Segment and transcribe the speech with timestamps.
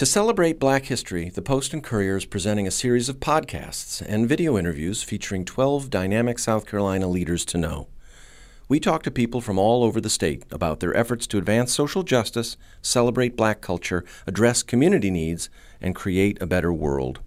[0.00, 4.26] To celebrate Black History, the Post and Courier is presenting a series of podcasts and
[4.26, 7.86] video interviews featuring 12 dynamic South Carolina leaders to know.
[8.66, 12.02] We talk to people from all over the state about their efforts to advance social
[12.02, 15.50] justice, celebrate black culture, address community needs,
[15.82, 17.20] and create a better world.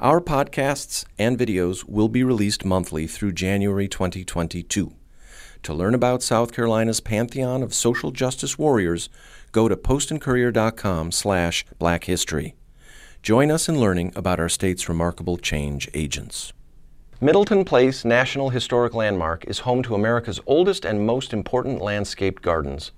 [0.00, 4.94] Our podcasts and videos will be released monthly through January 2022.
[5.64, 9.10] To learn about South Carolina's pantheon of social justice warriors,
[9.52, 12.54] go to postandcourier.com slash blackhistory.
[13.22, 16.52] Join us in learning about our state's remarkable change agents.
[17.22, 22.92] Middleton Place National Historic Landmark is home to America's oldest and most important landscaped gardens.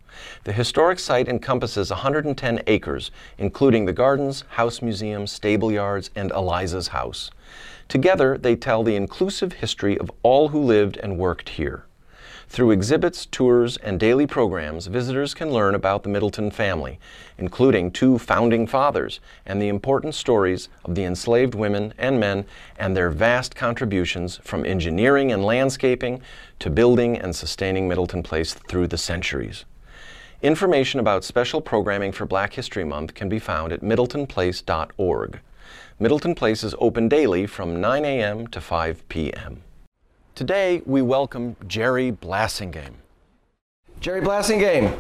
[0.44, 6.88] The historic site encompasses 110 acres, including the gardens, house museum, stable yards, and Eliza's
[6.88, 7.32] house.
[7.88, 11.84] Together, they tell the inclusive history of all who lived and worked here.
[12.52, 17.00] Through exhibits, tours, and daily programs, visitors can learn about the Middleton family,
[17.38, 22.44] including two founding fathers and the important stories of the enslaved women and men
[22.78, 26.20] and their vast contributions from engineering and landscaping
[26.58, 29.64] to building and sustaining Middleton Place through the centuries.
[30.42, 35.40] Information about special programming for Black History Month can be found at middletonplace.org.
[35.98, 38.46] Middleton Place is open daily from 9 a.m.
[38.48, 39.62] to 5 p.m.
[40.34, 42.94] Today, we welcome Jerry Blassingame.
[44.00, 44.98] Jerry Blassingame,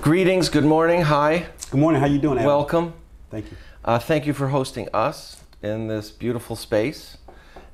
[0.00, 1.46] greetings, good morning, hi.
[1.70, 2.00] Good morning.
[2.00, 2.38] How you doing?
[2.38, 2.46] Adam?
[2.46, 2.94] Welcome.
[3.30, 3.58] Thank you.
[3.84, 7.18] Uh, thank you for hosting us in this beautiful space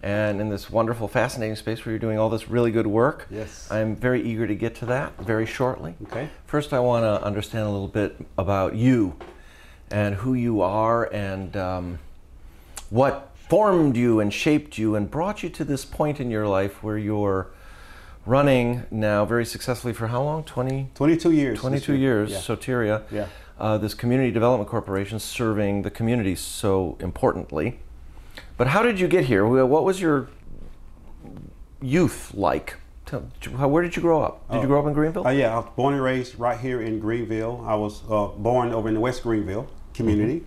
[0.03, 3.29] and in this wonderful, fascinating space where you're doing all this really good work.
[3.31, 3.71] Yes.
[3.71, 5.95] I'm very eager to get to that very shortly.
[6.09, 6.31] Okay.
[6.47, 9.15] First, I want to understand a little bit about you
[9.93, 11.99] and who you are and um,
[12.91, 16.83] what formed you and shaped you and brought you to this point in your life
[16.83, 17.49] where you're
[18.25, 20.43] running now very successfully for how long?
[20.45, 21.61] 20, 22 years.
[21.61, 22.01] 22 year.
[22.01, 22.39] years, Yeah.
[22.39, 23.03] Soteria.
[23.11, 23.27] Yeah.
[23.59, 27.79] Uh, this community development corporation serving the community so importantly.
[28.57, 29.47] But how did you get here?
[29.47, 30.29] What was your
[31.81, 32.77] youth like?
[33.07, 34.51] Tell, where did you grow up?
[34.51, 35.27] Did you grow up in Greenville?
[35.27, 37.65] Uh, yeah, I was born and raised right here in Greenville.
[37.67, 40.39] I was uh, born over in the West Greenville community.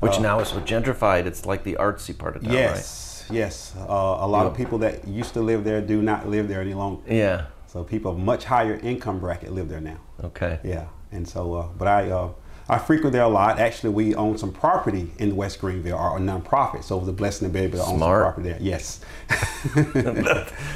[0.00, 1.26] Which now is so gentrified.
[1.26, 3.74] It's like the artsy part of town, Yes, yes.
[3.76, 3.82] Uh,
[4.20, 7.02] a lot of people that used to live there do not live there any longer.
[7.12, 7.46] Yeah.
[7.66, 9.98] So people of much higher income bracket live there now.
[10.24, 10.58] Okay.
[10.64, 12.30] Yeah, and so, uh, but I, uh,
[12.68, 13.58] I frequent there a lot.
[13.58, 16.84] Actually, we own some property in West Greenville, our nonprofit.
[16.84, 18.58] So it was a blessing to be able to own some property there.
[18.60, 19.00] Yes.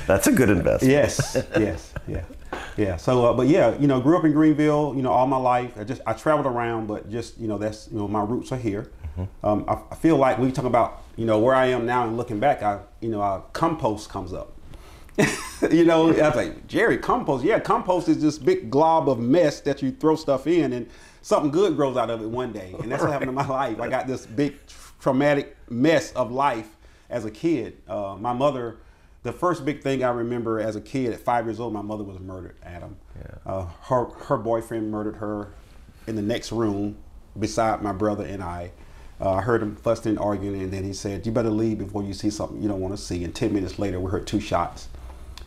[0.07, 0.91] That's a good investment.
[0.93, 2.23] yes, yes, yeah,
[2.77, 2.97] yeah.
[2.97, 4.95] So, uh, but yeah, you know, grew up in Greenville.
[4.97, 5.79] You know, all my life.
[5.79, 8.59] I just I traveled around, but just you know, that's you know, my roots are
[8.59, 8.91] here.
[9.45, 12.07] Um, I, I feel like when we talk about you know where I am now
[12.07, 14.53] and looking back, I you know, uh, compost comes up.
[15.71, 17.45] you know, I was like, Jerry, compost.
[17.45, 20.89] Yeah, compost is this big glob of mess that you throw stuff in, and
[21.23, 22.75] something good grows out of it one day.
[22.81, 23.81] And that's what happened in my life.
[23.81, 24.57] I got this big
[25.01, 26.77] traumatic mess of life
[27.11, 27.77] as a kid.
[27.87, 28.79] Uh, my mother,
[29.25, 32.05] the first big thing I remember as a kid at five years old, my mother
[32.05, 32.57] was murdered.
[32.63, 32.97] Adam.
[33.19, 33.53] Yeah.
[33.53, 35.49] Uh, her her boyfriend murdered her
[36.07, 36.97] in the next room
[37.39, 38.71] beside my brother and I.
[39.21, 42.03] Uh, I heard him fussing and arguing, and then he said, "You better leave before
[42.03, 44.41] you see something you don't want to see." And ten minutes later, we heard two
[44.41, 44.89] shots,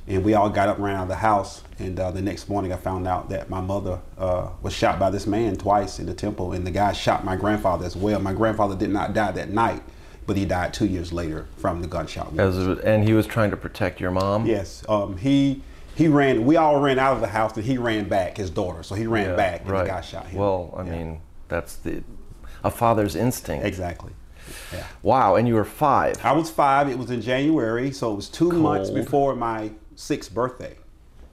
[0.08, 1.64] and we all got up and ran out of the house.
[1.78, 5.12] And uh, the next morning, I found out that my mother uh, was shot by
[5.12, 8.20] this man twice in the temple, and the guy shot my grandfather as well.
[8.20, 9.84] My grandfather did not die that night,
[10.28, 12.40] but he died two years later from the gunshot wound.
[12.40, 14.46] As a- and he was trying to protect your mom.
[14.46, 15.64] Yes, um, he
[15.96, 16.46] he ran.
[16.46, 18.38] We all ran out of the house, and he ran back.
[18.38, 19.84] His daughter, so he ran Yeah, back, and right.
[19.86, 20.40] the guy shot him.
[20.40, 20.92] Well, I Yeah.
[20.92, 22.04] mean, that's the
[22.64, 23.66] a father's instinct.
[23.66, 24.12] exactly.
[24.74, 24.84] Yeah.
[25.02, 26.16] Wow, and you were five.
[26.24, 26.88] I was five.
[26.90, 30.76] It was in January, so it was two months before my sixth birthday.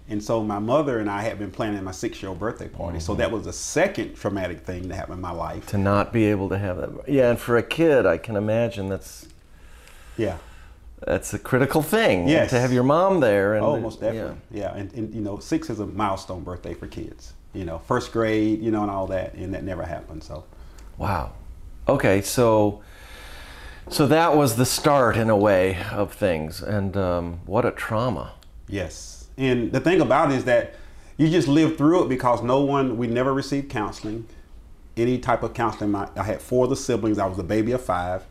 [0.09, 2.99] And so my mother and I had been planning my six-year-old birthday party.
[2.99, 3.07] Mm-hmm.
[3.07, 5.67] So that was the second traumatic thing that happened in my life.
[5.69, 7.09] To not be able to have that.
[7.09, 9.27] Yeah, and for a kid, I can imagine that's
[10.19, 10.37] Yeah.
[11.07, 12.29] that's a critical thing.
[12.29, 12.51] Yes.
[12.51, 13.55] To have your mom there.
[13.55, 14.37] And Oh, most definitely.
[14.51, 14.75] Yeah.
[14.75, 17.33] And, and you know, six is a milestone birthday for kids.
[17.55, 20.23] You know, first grade, you know, and all that, and that never happened.
[20.23, 20.45] So
[20.99, 21.33] Wow.
[21.89, 22.83] Okay, so
[23.89, 28.33] so that was the start in a way of things, and um, what a trauma.
[28.69, 29.24] Yes.
[29.37, 30.75] And the thing about it is that
[31.17, 34.27] you just live through it because no one, we never received counseling,
[34.97, 35.91] any type of counseling.
[35.91, 37.19] My, I had four of the siblings.
[37.19, 38.25] I was a baby of five.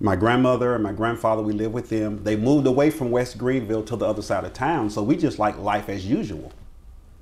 [0.00, 2.24] My grandmother and my grandfather, we lived with them.
[2.24, 4.90] They moved away from West Greenville to the other side of town.
[4.90, 6.52] So we just like life as usual.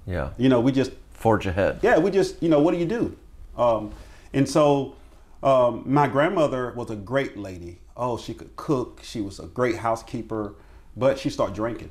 [0.07, 0.31] Yeah.
[0.39, 1.81] You know, we just Forge ahead.
[1.83, 3.17] yeah, we just, you know, what do you do?
[3.57, 3.93] Um,
[4.33, 4.95] and so
[5.43, 7.79] um, my grandmother was a great lady.
[7.97, 9.01] Oh, she could cook.
[9.03, 10.55] She was a great housekeeper,
[10.97, 11.91] but she started drinking.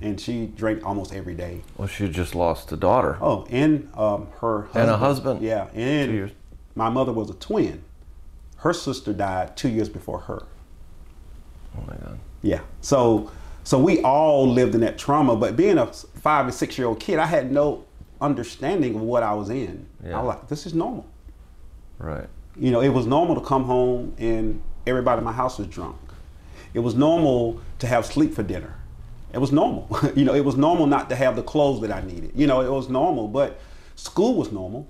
[0.00, 1.62] And she drank almost every day.
[1.76, 3.16] Well, she just lost a daughter.
[3.20, 4.82] Oh, and um, her husband.
[4.82, 5.42] And a husband.
[5.42, 6.32] Yeah, and
[6.74, 7.84] my mother was a twin.
[8.56, 10.46] Her sister died two years before her.
[11.76, 12.18] Oh my God.
[12.42, 12.60] Yeah.
[12.80, 13.30] So
[13.64, 15.36] so we all lived in that trauma.
[15.36, 17.84] But being a five and six year old kid, I had no
[18.20, 19.86] understanding of what I was in.
[20.04, 20.18] Yeah.
[20.18, 21.06] I was like, this is normal.
[21.98, 22.28] Right.
[22.56, 25.96] You know, it was normal to come home and everybody in my house was drunk.
[26.74, 28.74] It was normal to have sleep for dinner.
[29.32, 29.88] It was normal.
[30.14, 32.32] you know, it was normal not to have the clothes that I needed.
[32.34, 33.60] You know, it was normal, but
[33.96, 34.88] school was normal.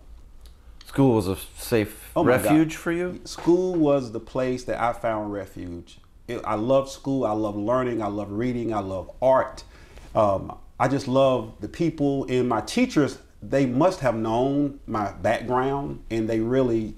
[0.87, 3.21] School was a safe Oh refuge for you?
[3.25, 5.99] School was the place that I found refuge.
[6.29, 7.25] It, I love school.
[7.25, 8.03] I love learning.
[8.03, 8.75] I love reading.
[8.75, 9.65] I love art.
[10.15, 13.19] Um, I just love the people and my teachers.
[13.43, 16.95] They must have known my background, and they really.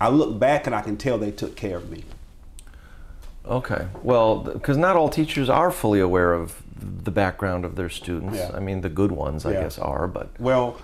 [0.00, 2.04] I look back and I can tell they took care of me.
[3.48, 3.86] Okay.
[4.02, 6.62] Well, because not all teachers are fully aware of
[7.04, 8.36] the background of their students.
[8.38, 8.50] Yeah.
[8.54, 10.76] I mean, the good ones, I guess, are, but Well,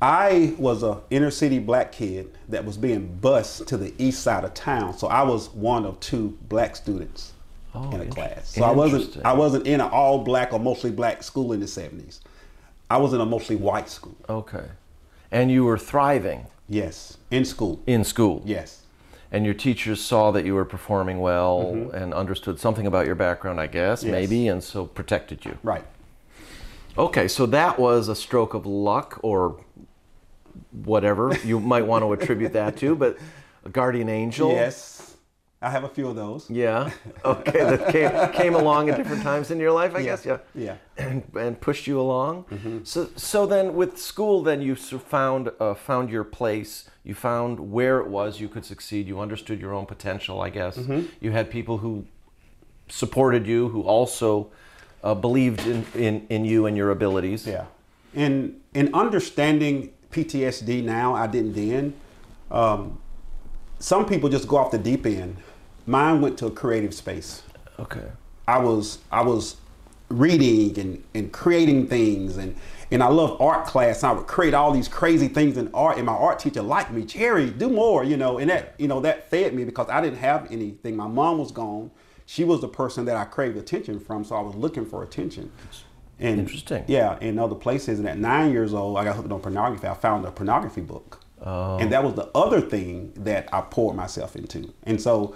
[0.00, 4.44] I was a inner city black kid that was being bused to the east side
[4.44, 7.32] of town, so I was one of two black students
[7.74, 8.48] Oh, in a class.
[8.54, 9.24] So I wasn't.
[9.24, 12.20] I wasn't in an all black or mostly black school in the seventies.
[12.90, 14.16] I was in a mostly white school.
[14.28, 14.64] okay.
[15.30, 17.80] And you were thriving Yes, in school.
[17.86, 18.40] in school.
[18.46, 18.82] Yes,
[19.30, 23.60] And your teachers saw that you were performing well and understood something about your background,
[23.60, 24.08] I guess, Mm-hmm.
[24.14, 24.20] Yes.
[24.30, 25.58] maybe, and so protected you.
[25.62, 25.84] right.
[26.96, 29.62] Okay, so that was a stroke of luck or
[30.84, 33.16] whatever you might want to attribute that to, but
[33.64, 34.50] a guardian angel.
[34.50, 35.07] Yes,
[35.60, 36.48] I have a few of those.
[36.48, 36.90] Yeah.
[37.24, 37.64] Okay.
[37.64, 40.04] That came, came along at different times in your life, I Yeah.
[40.04, 40.24] guess.
[40.24, 40.38] Yeah.
[40.54, 40.76] Yeah.
[40.96, 42.44] And, and pushed you along.
[42.44, 42.78] Mm-hmm.
[42.84, 46.88] So so then with school, then you found uh, found your place.
[47.02, 49.08] You found where it was you could succeed.
[49.08, 50.76] You understood your own potential, I guess.
[50.76, 51.06] Mm-hmm.
[51.20, 52.04] You had people who
[52.88, 54.50] supported you, who also
[55.02, 57.46] uh, believed in, in in you and your abilities.
[57.46, 57.64] Yeah.
[58.14, 61.94] In in understanding PTSD now, I didn't then.
[62.50, 63.00] Um,
[63.80, 65.36] some people just go off the deep end.
[65.88, 67.42] Mine went to a creative space.
[67.78, 68.04] Okay.
[68.46, 69.56] I was I was
[70.10, 72.54] reading and, and creating things and
[72.90, 74.02] and I love art class.
[74.02, 77.02] I would create all these crazy things in art, and my art teacher liked me.
[77.02, 78.38] Jerry, do more, you know.
[78.38, 80.96] And that you know that fed me because I didn't have anything.
[80.96, 81.90] My mom was gone.
[82.26, 85.50] She was the person that I craved attention from, so I was looking for attention.
[86.18, 86.84] And Interesting.
[86.86, 87.98] Yeah, in other places.
[87.98, 89.86] And at nine years old, I got hooked on pornography.
[89.86, 91.20] I found a pornography book.
[91.40, 91.88] And oh.
[91.88, 94.74] that was the other thing that I poured myself into.
[94.82, 95.34] And so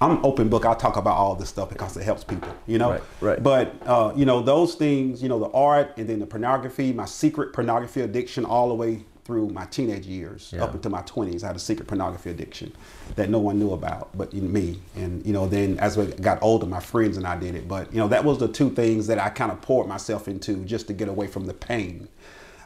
[0.00, 0.66] I'm open book.
[0.66, 2.90] I talk about all this stuff because it helps people, you know?
[2.90, 3.42] Right, right.
[3.42, 7.04] But, uh, you know, those things, you know, the art and then the pornography, my
[7.06, 10.64] secret pornography addiction all the way through my teenage years, Yeah.
[10.64, 11.42] up into my 20s.
[11.44, 12.72] I had a secret pornography addiction
[13.16, 14.80] that no one knew about but you know, me.
[14.96, 17.66] And, you know, then as I got older, my friends and I did it.
[17.66, 20.56] But, you know, that was the two things that I kind of poured myself into
[20.66, 22.08] just to get away from the pain.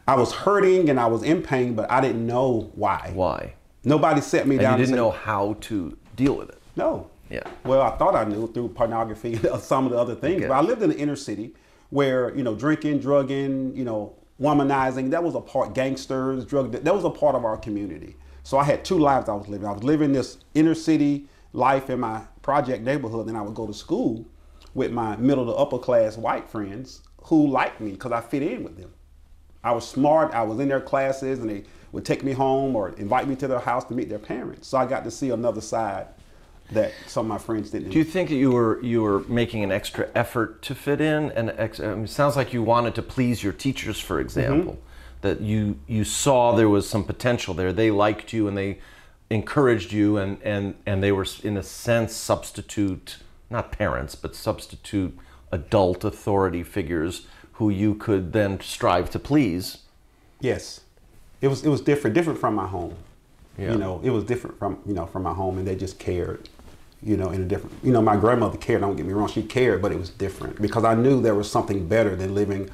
[0.09, 3.13] I was hurting and I was in pain, but I didn't know why.
[3.15, 3.53] Why?
[3.85, 6.59] Nobody set me And down you didn't said- know how to deal with it.
[6.75, 7.07] no.
[7.31, 7.43] Yeah.
[7.65, 10.49] Well, I thought I knew through pornography and some of the other things, Okay.
[10.49, 11.55] but I lived in the inner city
[11.91, 15.11] where you know drinking, drugging, you know, womanizing.
[15.11, 15.75] That was a part.
[15.75, 16.73] Gangsters, drug.
[16.73, 18.17] That was a part of our community.
[18.43, 19.67] So I had two lives I was living.
[19.69, 23.67] I was living this inner city life in my project neighborhood, and I would go
[23.67, 24.25] to school
[24.75, 28.63] with my middle to upper class white friends who liked me because I fit in
[28.65, 28.91] with them.
[29.65, 30.33] I was smart.
[30.33, 33.49] I was in their classes, and they would take me home or invite me to
[33.49, 34.69] their house to meet their parents.
[34.69, 36.07] So I got to see another side
[36.71, 37.91] that some of my friends didn't.
[37.91, 41.33] Do you think that you were you were making an extra effort to fit in?
[41.33, 44.75] And ex- I mean, it sounds like you wanted to please your teachers, for example.
[44.75, 44.83] Mm-hmm.
[45.23, 47.73] That you you saw there was some potential there.
[47.73, 48.79] They liked you and they
[49.31, 53.19] encouraged you, and and and they were in a sense substitute,
[53.51, 55.19] not parents, but substitute
[55.51, 59.79] adult authority figures who you could then strive to please.
[60.41, 60.83] Yes,
[61.41, 62.95] it was it was different, different from my home.
[63.59, 63.73] Yeah.
[63.73, 66.49] You know, it was different from you know from my home, and they just cared.
[67.03, 67.77] You know, in a different.
[67.83, 68.81] You know, my grandmother cared.
[68.81, 71.51] Don't get me wrong, she cared, but it was different because I knew there was
[71.51, 72.71] something better than living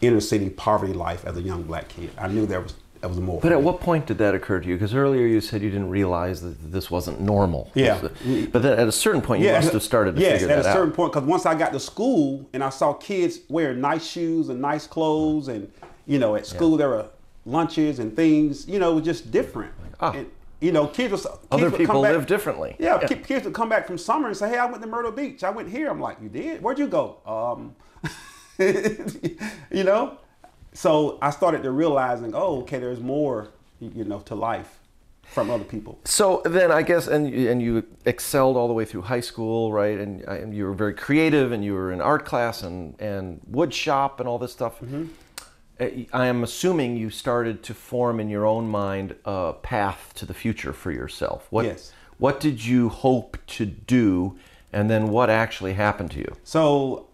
[0.00, 2.10] inner city poverty life as a young black kid.
[2.16, 3.40] I knew there was there was more.
[3.40, 4.74] But at what point did that occur to you?
[4.74, 7.70] Because earlier you said you didn't realize that this wasn't normal.
[7.74, 8.00] Yeah.
[8.00, 10.64] But then at a certain point, you must have started to yes, figure at a
[10.64, 10.94] certain out.
[10.94, 14.60] point, because once I got to school and I saw kids wearing nice shoes and
[14.60, 15.70] nice clothes, and
[16.06, 17.06] you know, at school there were
[17.44, 18.68] lunches and things.
[18.68, 19.72] You know, it was just different.
[20.00, 20.12] Ah.
[20.12, 22.76] And, you know, kids was kids Other would come people back- live differently.
[22.78, 25.12] Yeah, ki- kids would come back from summer and say, "Hey, I went to Myrtle
[25.12, 25.44] Beach.
[25.44, 26.62] I went here." I'm like, "You did?
[26.62, 27.74] Where'd you go?" Um,
[28.58, 30.18] you know.
[30.72, 33.48] So I started to realizing, oh, okay, there's more,
[33.80, 34.78] you know, to life
[35.24, 35.98] from other people.
[36.04, 39.72] So then I guess, and you- and you excelled all the way through high school,
[39.72, 39.98] right?
[39.98, 43.72] And, and you were very creative, and you were in art class and and wood
[43.74, 44.80] shop and all this stuff.
[44.80, 45.06] Mm-hmm.
[45.80, 50.26] Uh, I am assuming you started to form in your own mind a path to
[50.26, 51.46] the future for yourself.
[51.50, 51.92] What Yes.
[52.18, 54.36] What did you hope to do,
[54.72, 56.36] and then what actually happened to you?
[56.42, 57.06] So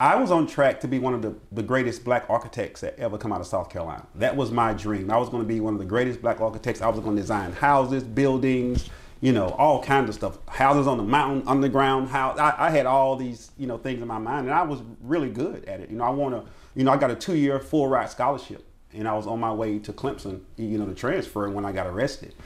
[0.00, 3.18] I was on track to be one of the, the greatest black architects that ever
[3.18, 4.06] come out of South Carolina.
[4.14, 5.10] That was my dream.
[5.10, 6.80] I was going to be one of the greatest black architects.
[6.80, 8.88] I was going to design houses, buildings,
[9.20, 10.38] you know, all kinds of stuff.
[10.48, 12.38] Houses on the mountain, underground house.
[12.38, 15.28] I, I had all these, you know, things in my mind, and I was really
[15.28, 15.90] good at it.
[15.90, 19.08] You know, I want to, you know, I got a two-year full ride scholarship, and
[19.08, 22.36] I was on my way to Clemson, you know, to transfer when I got arrested.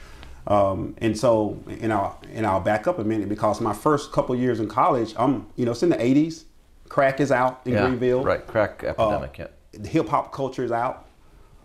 [0.47, 4.35] Um, and so, and I'll, and I'll back up a minute because my first couple
[4.35, 6.45] years in college, I'm, you know, it's in the 80s.
[6.89, 8.25] Crack is out in Yeah, Greenville.
[8.25, 9.49] right, crack epidemic, yeah.
[9.87, 11.07] Hip hop culture is out.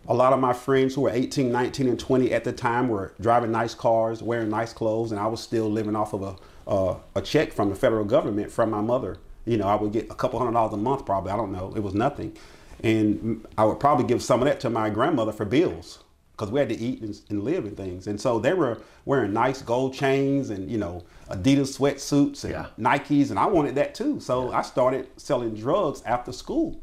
[0.09, 3.13] A lot of my friends who were 18, 19, and 20 at the time were
[3.21, 6.35] driving nice cars, wearing nice clothes, and I was still living off of a,
[6.69, 9.19] uh, a check from the federal government from my mother.
[9.45, 11.31] You know, I would get a couple hundred dollars a month probably.
[11.31, 11.73] I don't know.
[11.73, 12.35] It was nothing.
[12.83, 16.59] And I would probably give some of that to my grandmother for bills because we
[16.59, 18.05] had to eat and, and live and things.
[18.05, 22.67] And so they were wearing nice gold chains and, you know, Adidas sweatsuits and Yeah.
[22.77, 24.19] Nikes, and I wanted that too.
[24.19, 26.79] So I started selling drugs after school.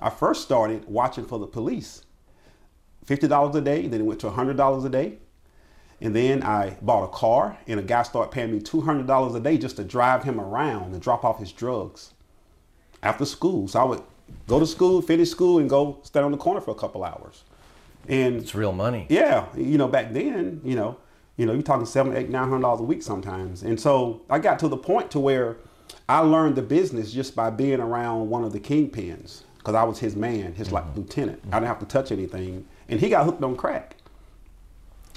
[0.00, 2.02] I first started watching for the police.
[3.06, 5.18] $50 a day, then it went to $100 a day.
[6.00, 9.58] And then I bought a car, and a guy started paying me $200 a day
[9.58, 12.14] just to drive him around and drop off his drugs
[13.02, 13.68] after school.
[13.68, 14.02] So I would
[14.46, 17.44] go to school, finish school, and go stand on the corner for a couple hours.
[18.08, 19.06] And It's real money.
[19.08, 20.98] yeah, you know, back then, you know,
[21.36, 23.62] you know, you're talking seven, eight, nine hundred dollars a week sometimes.
[23.62, 25.56] And so I got to the point to where
[26.08, 29.98] I learned the business just by being around one of the kingpins because I was
[29.98, 31.00] his man, his like mm-hmm.
[31.00, 31.40] lieutenant.
[31.44, 31.50] I mm-hmm.
[31.52, 33.96] didn't have to touch anything, and he got hooked on crack.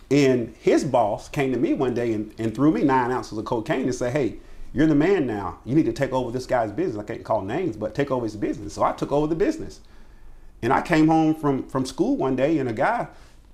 [0.10, 3.44] And his boss came to me one day and, and threw me nine ounces of
[3.44, 4.38] cocaine and said, "Hey,
[4.74, 5.60] you're the man now.
[5.66, 7.02] You need to take over this guy's business.
[7.02, 9.82] I can't call names, but take over his business." So I took over the business.
[10.62, 13.08] And I came home from, from school one day and a guy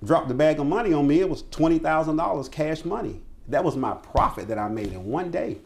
[0.03, 1.19] dropped a bag of money on me.
[1.19, 3.21] It was $20,000 cash money.
[3.47, 5.57] That was my profit that I made in one day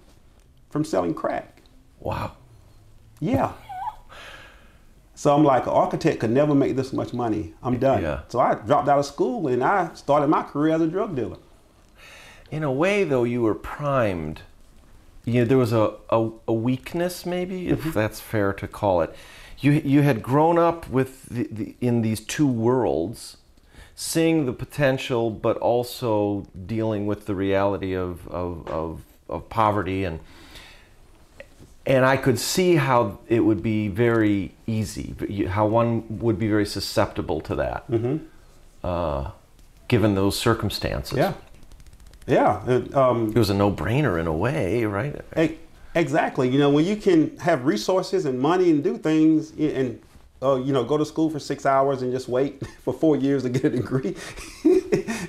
[0.69, 1.61] from selling crack.
[1.99, 2.33] Wow.
[3.19, 3.53] Yeah.
[5.13, 7.55] So I'm like, an architect could never make this much money.
[7.63, 8.03] I'm done.
[8.03, 8.21] Yeah.
[8.27, 11.37] So I dropped out of school and I started my career as a drug dealer.
[12.51, 14.41] In a way, though, you were primed.
[15.27, 19.13] You know, there was a, a, a weakness, maybe, if that's fair to call it.
[19.59, 23.35] You, you had grown up with the, the, in these two worlds,
[23.93, 30.05] seeing the potential, but also dealing with the reality of, of, of, of poverty.
[30.05, 30.21] And,
[31.85, 35.13] and I could see how it would be very easy,
[35.49, 37.83] how one would be very susceptible to that,
[38.81, 39.31] uh,
[39.89, 41.17] given those circumstances.
[41.17, 41.33] Yeah.
[42.27, 42.61] Yeah.
[42.69, 45.15] It, um, It was a no-brainer in a way, right?
[45.37, 45.57] E-
[45.95, 46.47] Exactly.
[46.49, 49.99] You know, when you can have resources and money and do things and,
[50.43, 53.41] uh, you know, go to school for six hours and just wait for four years
[53.43, 54.15] to get a degree,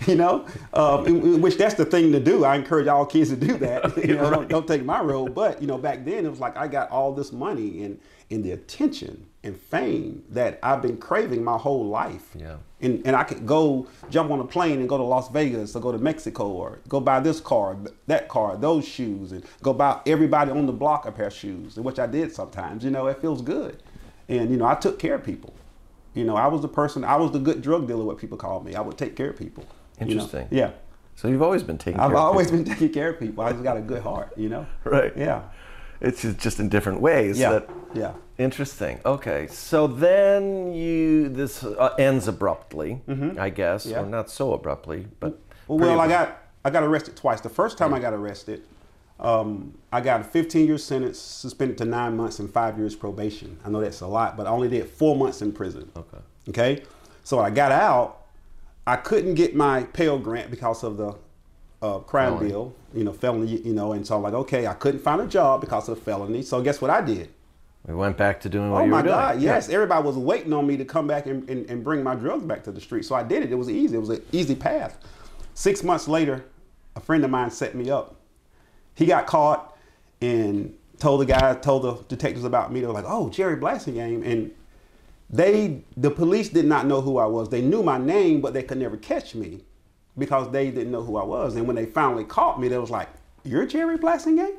[0.07, 2.45] you know, um, in- in which that's the thing to do.
[2.45, 3.97] I encourage all kids to do that.
[4.09, 5.35] You know, don't, don't take my road.
[5.35, 7.99] But, you know, back then it was like I got all this money and,
[8.31, 12.35] and the attention and fame that I've been craving my whole life.
[12.39, 12.57] Yeah.
[12.81, 15.81] And, and I could go jump on a plane and go to Las Vegas or
[15.81, 20.01] go to Mexico or go buy this car, that car, those shoes, and go buy
[20.07, 22.85] everybody on the block a pair of shoes, which I did sometimes.
[22.85, 23.83] You know, it feels good.
[24.29, 25.55] And, you know, I took care of people.
[26.15, 28.65] You know, I was the person, I was the good drug dealer, what people called
[28.65, 28.75] me.
[28.77, 29.65] I would take care of people.
[29.99, 30.13] you know?
[30.13, 30.47] Interesting.
[30.53, 30.71] Yeah.
[31.17, 33.43] So you've always been taking care I've always been taking care of people.
[33.43, 34.67] I just got a good heart, you know?
[34.85, 35.13] Right.
[35.17, 35.43] Yeah.
[36.01, 37.41] It's just- just in different ways.
[37.41, 37.51] Yeah.
[37.51, 38.13] That, Yeah.
[38.39, 39.01] Interesting.
[39.05, 39.49] Okay.
[39.49, 43.01] So then you this uh, ends abruptly,
[43.39, 43.91] I guess, Mm-hmm.
[43.93, 44.03] Yeah.
[44.03, 47.41] or not so abruptly, but well, I got I got arrested twice.
[47.41, 48.63] The first time I got arrested,
[49.19, 53.59] um, I got a 15 year sentence, suspended to nine months and five years probation.
[53.65, 55.91] I know that's a lot, but I only did four months in prison.
[55.97, 56.19] Okay.
[56.51, 56.83] Okay.
[57.25, 58.23] So when I got out,
[58.87, 61.15] I couldn't get my Pell Grant because of the
[61.83, 62.49] uh, crime Felony.
[62.51, 65.27] bill, you know, felony, you know, and so I'm like, okay, I couldn't find a
[65.27, 66.43] job because of the felony.
[66.43, 67.29] So guess what I did?
[67.89, 69.15] We went back to doing what Oh you my were doing.
[69.15, 69.41] God!
[69.41, 69.55] Yeah.
[69.55, 72.45] Yes, everybody was waiting on me to come back and, and, and bring my drugs
[72.45, 73.05] back to the street.
[73.07, 73.51] So I did it.
[73.51, 73.97] It was easy.
[73.97, 74.99] It was an easy path.
[75.55, 76.45] Six months later,
[76.97, 78.17] a friend of mine set me up.
[78.95, 79.75] He got caught
[80.21, 82.81] and told the guy, told the detectives about me.
[82.81, 84.51] They were like, "Oh, Jerry Blassingame," and
[85.31, 87.49] they, the police, did not know who I was.
[87.49, 89.61] They knew my name, but they could never catch me
[90.19, 91.57] because they didn't know who I was.
[91.57, 93.09] And when they finally caught me, they was like,
[93.45, 94.57] "You're Jerry Blassingame."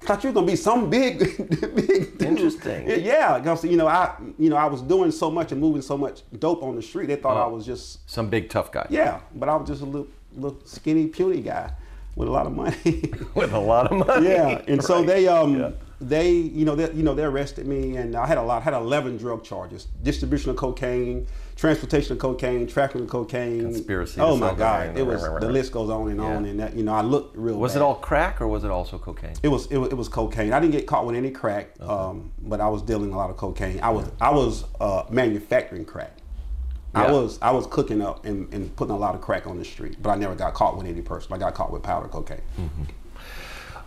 [0.00, 1.18] Thought you were gonna be some big,
[1.74, 2.22] big dude.
[2.22, 2.88] Interesting.
[3.04, 5.98] Yeah, because you know I, you know I was doing so much and moving so
[5.98, 7.06] much dope on the street.
[7.06, 7.54] They thought I Oh.
[7.54, 8.86] was just Some big tough guy.
[8.90, 11.72] yeah, but I was just a little, little skinny, puny guy
[12.14, 12.76] with a lot of money.
[13.34, 14.28] With a lot of money.
[14.30, 15.70] yeah, and so they um Yeah.
[16.00, 18.62] They, you know, they, you know, they arrested me, and I had a lot.
[18.62, 21.26] I had 11 drug charges: distribution of cocaine,
[21.56, 24.96] transportation of cocaine, trafficking of cocaine, Conspiracy Oh my God!
[24.96, 27.58] It was the list goes on and on, and that, you know, I looked real.
[27.58, 27.80] Was bad.
[27.80, 29.34] it all crack or was it also cocaine?
[29.42, 30.52] It was, it was it was cocaine.
[30.52, 33.36] I didn't get caught with any crack, um, but I was dealing a lot of
[33.36, 33.80] cocaine.
[33.80, 36.12] I was I was uh, manufacturing crack.
[36.94, 37.04] Yeah.
[37.04, 39.64] I was I was cooking up and, and putting a lot of crack on the
[39.64, 41.32] street, but I never got caught with any person.
[41.32, 42.40] I got caught with powder cocaine.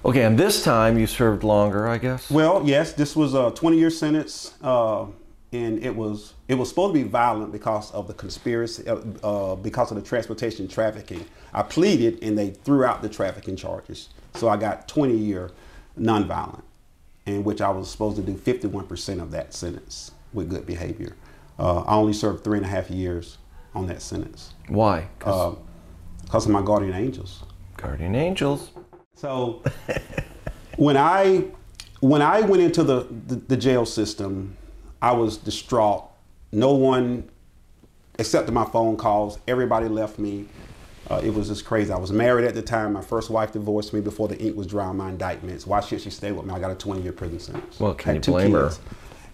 [0.04, 2.32] Okay, and this time you served longer, I guess.
[2.32, 5.06] Well, yes, this was a 20 year sentence, uh,
[5.54, 9.56] and it was it was supposed to be violent because of the conspiracy, uh, uh,
[9.56, 11.24] because of the transportation trafficking.
[11.54, 15.52] I pleaded, and they threw out the trafficking charges, so I got 20 year
[16.00, 16.64] nonviolent,
[17.28, 21.16] in which I was supposed to do 51 percent of that sentence with good behavior.
[21.60, 23.38] Uh, I only served three and a half years
[23.76, 25.08] on that sentence Why?
[25.20, 27.44] because of my guardian angels.
[27.78, 28.72] guardian angels.
[29.22, 29.62] So
[30.78, 31.46] when I
[32.00, 34.58] when I went into the, the, the jail system,
[35.00, 36.10] I was distraught.
[36.52, 37.30] No one
[38.18, 39.38] accepted my phone calls.
[39.48, 40.48] Everybody left me.
[41.08, 41.94] Uh, it was just crazy.
[41.94, 42.94] I was married at the time.
[42.94, 45.68] My first wife divorced me before the ink was dry on my indictments.
[45.68, 46.54] Why should she stay with me?
[46.56, 47.80] I got a 20 year prison sentence.
[47.80, 48.72] Well, can you two blame her?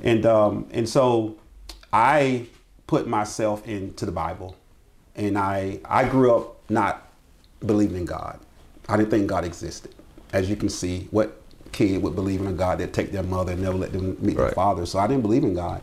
[0.02, 1.38] And um, and so
[1.94, 2.48] I
[2.88, 4.58] put myself into the Bible,
[5.16, 7.10] and I I grew up not
[7.66, 8.42] believing in God.
[8.88, 9.94] I didn't think God existed.
[10.34, 11.42] As you can see, what
[11.72, 14.38] kid would believe in a God that take their mother and never let them meet
[14.38, 14.86] their father?
[14.86, 15.82] So I didn't believe in God.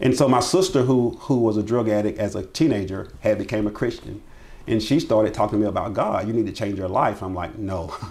[0.00, 3.66] And so my sister, who who was a drug addict as a teenager, had became
[3.66, 4.22] a Christian,
[4.66, 6.26] and she started talking to me about God.
[6.26, 7.22] You need to change your life.
[7.22, 7.94] I'm like, no.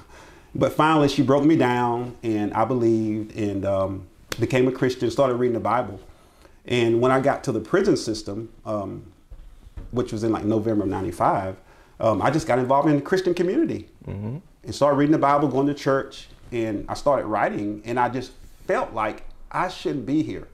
[0.56, 4.08] But finally, she broke me down, and I believed and um,
[4.40, 5.12] became a Christian.
[5.12, 6.00] Started reading the Bible,
[6.66, 9.06] and when I got to the prison system, um,
[9.92, 11.58] which was in like November of '95,
[12.00, 15.68] um, I just got involved in the Christian community and started reading the Bible, going
[15.68, 18.32] to church, and I started writing, and I just
[18.68, 20.48] felt like I shouldn't be here.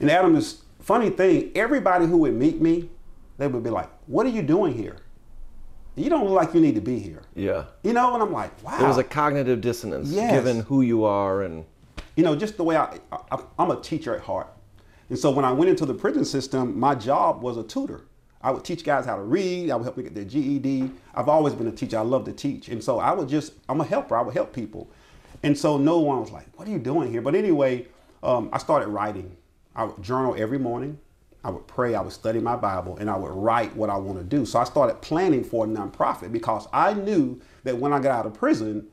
[0.00, 2.88] And Adam, this funny thing, everybody who would meet me,
[3.38, 4.96] they would be like, "What are you doing here?
[5.96, 7.64] You don't look like you need to be here." Yeah.
[7.82, 10.32] You know, and I'm like, "Wow." It was a cognitive dissonance, Yes.
[10.32, 11.64] given who you are and
[12.16, 14.46] you know, just the way I, I, I'm a teacher at heart.
[15.10, 18.02] And so when I went into the prison system, my job was a tutor.
[18.44, 19.70] I would teach guys how to read.
[19.70, 20.90] I would help them get their GED.
[21.14, 21.96] I've always been a teacher.
[21.96, 22.68] I love to teach.
[22.68, 24.14] And so I would just, I'm a helper.
[24.14, 24.90] I would help people.
[25.42, 27.22] And so no one was like, what are you doing here?
[27.22, 27.86] But anyway,
[28.22, 29.34] um, I started writing.
[29.74, 30.98] I would journal every morning.
[31.42, 31.94] I would pray.
[31.94, 34.44] I would study my Bible and I would write what I want to do.
[34.44, 38.26] So I started planning for a nonprofit because I knew that when I got out
[38.26, 38.88] of prison,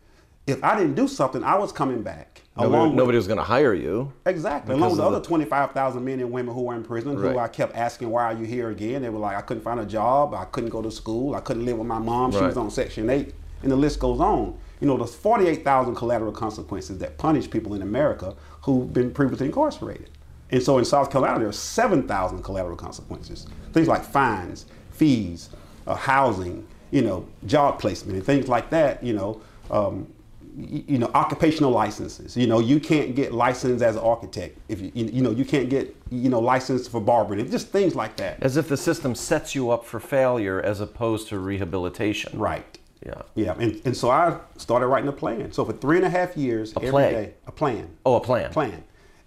[0.47, 2.41] if I didn't do something, I was coming back.
[2.57, 4.11] nobody, with- nobody was going to hire you.
[4.25, 4.75] Exactly.
[4.75, 7.31] Along with the other 25,000 men and women who were in prison, Right.
[7.31, 9.01] who I kept asking, why are you here again?
[9.03, 10.33] They were like, I couldn't find a job.
[10.33, 11.33] I couldn't go to school.
[11.35, 12.31] I couldn't live with my mom.
[12.33, 13.33] She was on Section 8.
[13.63, 14.57] And the list goes on.
[14.81, 20.09] You know, there's 48,000 collateral consequences that punish people in America who've been previously incarcerated.
[20.49, 23.47] And so in South Carolina, there are 7,000 collateral consequences.
[23.73, 25.49] Things like fines, fees,
[25.87, 29.39] uh, housing, you know, job placement, and things like that, you know.
[29.69, 30.07] Um,
[30.57, 34.91] you know occupational licenses you know you can't get licensed as an architect if you
[34.95, 38.57] you know you can't get you know licensed for barbering just things like that As
[38.57, 42.37] if the system sets you up for failure as opposed to rehabilitation.
[42.37, 43.21] right Yeah.
[43.35, 46.35] yeah and, and so i started writing a plan so for three and a half
[46.35, 47.11] years every play?
[47.11, 48.51] day- a plan Oh, a plan.
[48.51, 48.83] plan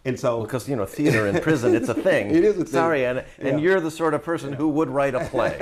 [0.07, 2.31] and so Because, you know, theater in prison, it's a thing.
[2.35, 2.67] It is a thing.
[2.67, 3.57] Sorry, and, and Yeah.
[3.59, 5.57] you're the sort of person who would write a play.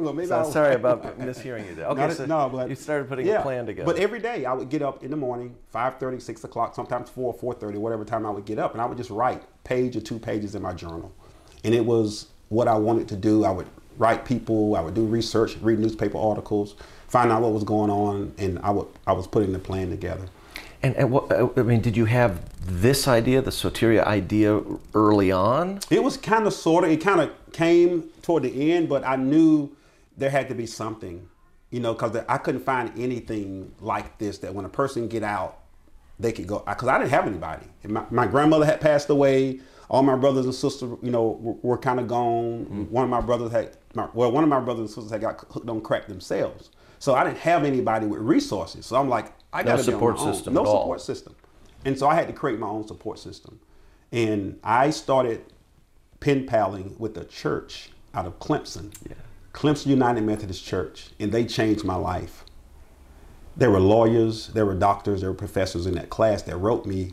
[0.00, 1.86] well, maybe So I'll- sorry about mishearing you there.
[1.86, 3.38] Okay, so no, but you started putting yeah.
[3.40, 3.86] a plan together.
[3.86, 7.34] But every day I would get up in the morning, 5:30, 6 o'clock, sometimes 4,
[7.34, 10.18] 4:30, whatever time I would get up, and I would just write page or two
[10.18, 11.12] pages in my journal.
[11.62, 13.44] And it was what I wanted to do.
[13.44, 16.74] I would write people, I would do research, read newspaper articles,
[17.08, 20.26] find out what was going on, and I would I was putting the plan together.
[20.84, 24.60] And, and what, I mean, did you have this idea, the Soteria idea,
[24.94, 25.80] early on?
[25.90, 29.16] It was kind of sort of, it kind of came toward the end, but I
[29.16, 29.74] knew
[30.16, 31.26] there had to be something,
[31.70, 35.58] you know, because I couldn't find anything like this that when a person get out,
[36.20, 37.66] they could go, because I didn't have anybody.
[37.84, 39.60] My, my grandmother had passed away.
[39.88, 42.66] All my brothers and sisters, you know, were, were kind of gone.
[42.66, 42.82] Mm-hmm.
[42.84, 45.40] One of my brothers had, my, well, one of my brothers and sisters had got
[45.50, 46.70] hooked on crack themselves.
[46.98, 48.86] So I didn't have anybody with resources.
[48.86, 50.82] So I'm like, I got support system No at all.
[50.82, 51.34] support system.
[51.84, 53.60] And so I had to create my own support system.
[54.10, 55.44] And I started
[56.20, 58.92] pen paling with a church out of Clemson,
[59.52, 62.44] Clemson United Methodist Church, and they changed my life.
[63.56, 67.12] There were lawyers, there were doctors, there were professors in that class that wrote me,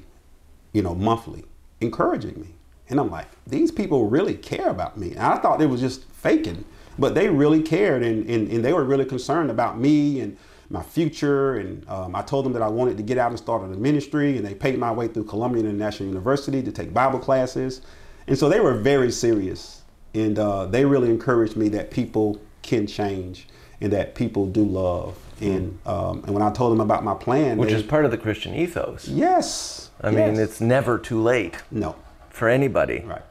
[0.74, 1.46] you know, monthly,
[1.80, 2.48] encouraging me.
[2.90, 5.12] And I'm like, these people really care about me.
[5.12, 6.66] And I thought it was just faking,
[6.98, 10.38] but they really cared and, and, and they were really concerned about me and
[10.72, 13.64] my future, and um, I told them that I wanted to get out and start
[13.64, 17.82] a ministry, and they paid my way through Columbia International University to take Bible classes,
[18.28, 19.82] and so they were very serious,
[20.14, 23.48] and uh, they really encouraged me that people can change
[23.82, 27.58] and that people do love, and um, and when I told them about my plan,
[27.58, 29.08] Which they- is part of the Christian ethos.
[29.08, 31.96] yes, I mean, it's never too late no,
[32.30, 33.00] for anybody.
[33.06, 33.22] Right.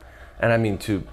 [0.41, 1.05] And I mean to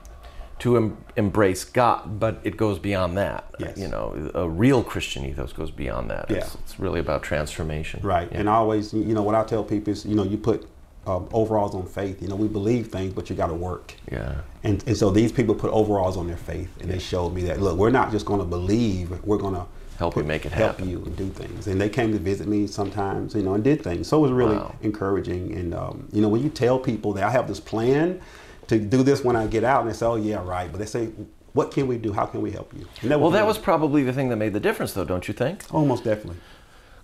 [0.60, 3.46] to em- embrace God, but it goes beyond that.
[3.60, 3.78] Yes.
[3.78, 6.32] You know, a real Christian ethos goes beyond that.
[6.32, 6.62] It's, Yeah.
[6.63, 8.00] it's really about transformation.
[8.04, 8.28] Right.
[8.32, 10.67] And I always, you know, what I tell people is, you know, you put
[11.06, 12.22] um, overalls on faith.
[12.22, 13.93] You know, we believe things, but you got to work.
[14.12, 14.36] Yeah.
[14.63, 17.62] And, and so these people put overalls on their faith, and they showed me that
[17.62, 19.65] look, we're not just going to believe, we're going to
[20.00, 20.89] Help you make it help happen.
[20.89, 21.65] you and do things.
[21.65, 24.08] And they came to visit me sometimes, you know, and did things.
[24.08, 24.76] So it was really Wow.
[24.84, 25.54] encouraging.
[25.56, 28.20] And um, you know, when you tell people that I have this plan
[28.67, 30.86] to do this when I get out, and they say, oh yeah, right, but they
[30.86, 31.10] say,
[31.53, 32.13] what can we do?
[32.13, 32.88] How can we help you?
[33.01, 35.63] And Well, that was probably the thing that made the difference, though, don't you think?
[35.71, 36.38] Oh, almost definitely.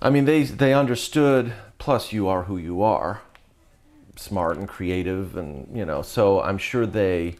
[0.01, 1.53] I mean, they they understood.
[1.79, 3.21] Plus, you are who you are,
[4.15, 6.01] smart and creative, and you know.
[6.01, 7.35] So I'm sure they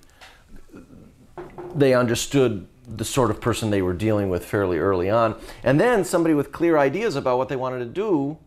[1.76, 6.04] they understood the sort of person they were dealing with fairly early on, and then
[6.04, 8.38] somebody with clear ideas about what they wanted to do.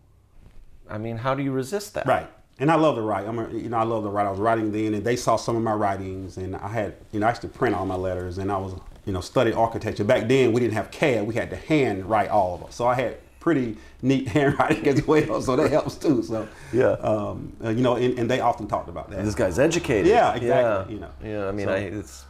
[0.89, 2.05] I mean, how do you resist that?
[2.05, 2.29] Right.
[2.59, 3.27] And I love to write.
[3.27, 4.25] I'm a, you know, I love to write.
[4.25, 7.19] I was writing then, and they saw some of my writings, and I had, you
[7.19, 8.73] know, I used to print all my letters, and I was,
[9.05, 10.03] you know, studied architecture.
[10.03, 12.71] Back then, we didn't have CAD; we had to hand write all of them.
[12.71, 16.23] So I had pretty neat handwriting as well, so that helps too.
[16.23, 16.93] So Yeah.
[16.93, 19.23] um, uh, you know, and, and they often talked about that.
[19.23, 20.07] This guy's educated.
[20.07, 21.11] Yeah, exactly, Yeah, you know.
[21.23, 22.25] Yeah, I mean, So- I, it's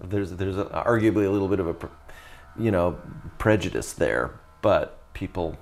[0.00, 1.76] there's there's a, arguably a little bit of a,
[2.58, 2.98] you know,
[3.38, 4.30] prejudice there,
[4.62, 5.56] but people,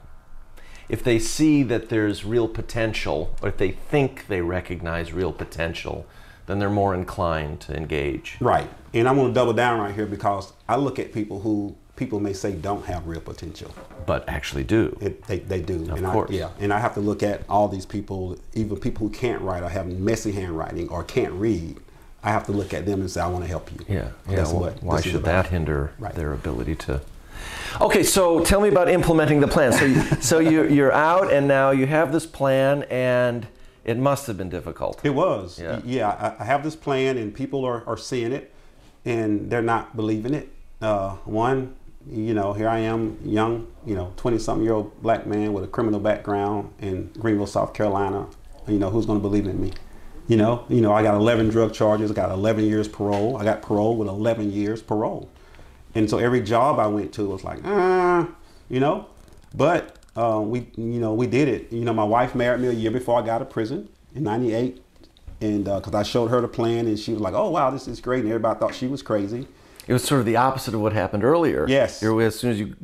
[0.88, 6.06] if they see that there's real potential, or if they think they recognize real potential,
[6.46, 8.36] then they're more inclined to engage.
[8.40, 8.68] Right.
[8.92, 12.20] And I'm going to double down right here because I look at people who people
[12.20, 13.74] may say don't have real potential.
[14.06, 14.96] But actually, do.
[15.00, 15.82] It, they, they do.
[15.82, 16.30] Of and course.
[16.30, 16.50] I, yeah.
[16.58, 19.68] And I have to look at all these people, even people who can't write or
[19.68, 21.78] have messy handwriting or can't read.
[22.22, 23.78] I have to look at them and say, I want to help you.
[23.86, 24.36] Yeah, yeah.
[24.36, 26.14] That's well, what why should that hinder Right.
[26.14, 27.02] their ability to?
[27.80, 29.72] Okay, so tell me about implementing the plan.
[29.72, 33.46] So, you, so you, you're out, and now you have this plan, and
[33.84, 35.00] it must have been difficult.
[35.04, 35.58] It was.
[35.58, 35.80] Yeah.
[35.84, 36.08] Yeah.
[36.08, 38.52] I, I have this plan and people are, are seeing it
[39.04, 40.48] and they're not believing it.
[40.80, 41.76] Uh, one,
[42.10, 45.64] you know, here I am, young, you know, 20 something year old black man with
[45.64, 48.26] a criminal background in Greenville, South Carolina.
[48.66, 49.72] You know, who's going to believe in me?
[50.26, 52.10] You know, you know, I got 11 drug charges.
[52.10, 53.36] I got 11 years parole.
[53.36, 55.30] I got parole with 11 years parole.
[55.94, 58.28] And so every job I went to was like, ah,
[58.68, 59.06] you know,
[59.54, 61.72] but uh, we, you know, we did it.
[61.72, 64.22] You know, my wife married me a year before I got out of prison in
[64.24, 64.80] '98,
[65.40, 68.00] and because I showed her the plan, and she was like, "Oh wow, this is
[68.00, 69.46] great," and everybody thought she was crazy.
[69.86, 71.66] It was sort of the opposite of what happened earlier.
[71.68, 72.02] Yes.
[72.02, 72.74] As soon as you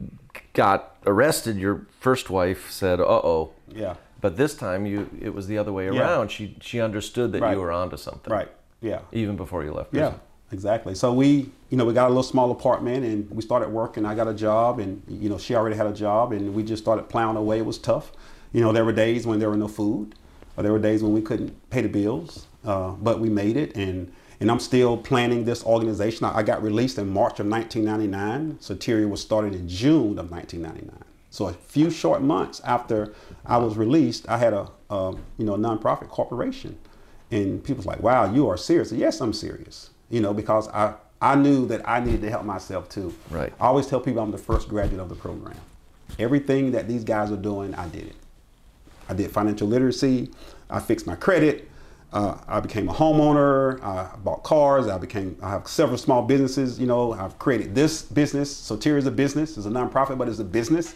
[0.52, 3.94] got arrested, your first wife said, "Uh oh." Yeah.
[4.20, 6.00] But this time, you it was the other way Yeah.
[6.00, 6.30] around.
[6.30, 7.54] She she understood that Right.
[7.56, 8.32] you were onto something.
[8.32, 8.48] Right.
[8.82, 9.00] Yeah.
[9.12, 9.94] Even before you left.
[9.94, 10.14] Yeah.
[10.52, 10.94] Exactly.
[10.96, 14.04] So we, you know, we got a little small apartment, and we started working.
[14.04, 16.82] I got a job, and you know, she already had a job, and we just
[16.82, 17.58] started plowing away.
[17.58, 18.12] It was tough.
[18.52, 20.14] You know, there were days when there were no food,
[20.56, 23.76] or there were days when we couldn't pay the bills, uh, but we made it,
[23.76, 26.24] and and I'm still planning this organization.
[26.24, 28.58] I, got released in March of 1999.
[28.60, 31.04] Soteria was started in June of 1999.
[31.28, 33.12] So a few short months after
[33.44, 36.76] I was released, I had a um, you know nonprofit corporation,
[37.30, 39.90] and people's like, "Wow, you are serious." Yes, I'm serious.
[40.10, 43.14] You know, because I I knew that I needed to help myself too.
[43.30, 43.52] Right.
[43.60, 45.56] I always tell people I'm the first graduate of the program.
[46.18, 48.16] Everything that these guys are doing, I did it.
[49.08, 50.30] I did financial literacy.
[50.68, 51.68] I fixed my credit.
[52.12, 53.82] Uh, I became a homeowner.
[53.82, 54.88] I bought cars.
[54.88, 55.36] I became.
[55.42, 56.80] I have several small businesses.
[56.80, 58.52] You know, I've created this business.
[58.52, 59.56] Soteria is a business.
[59.56, 60.94] It's a nonprofit, but it's a business.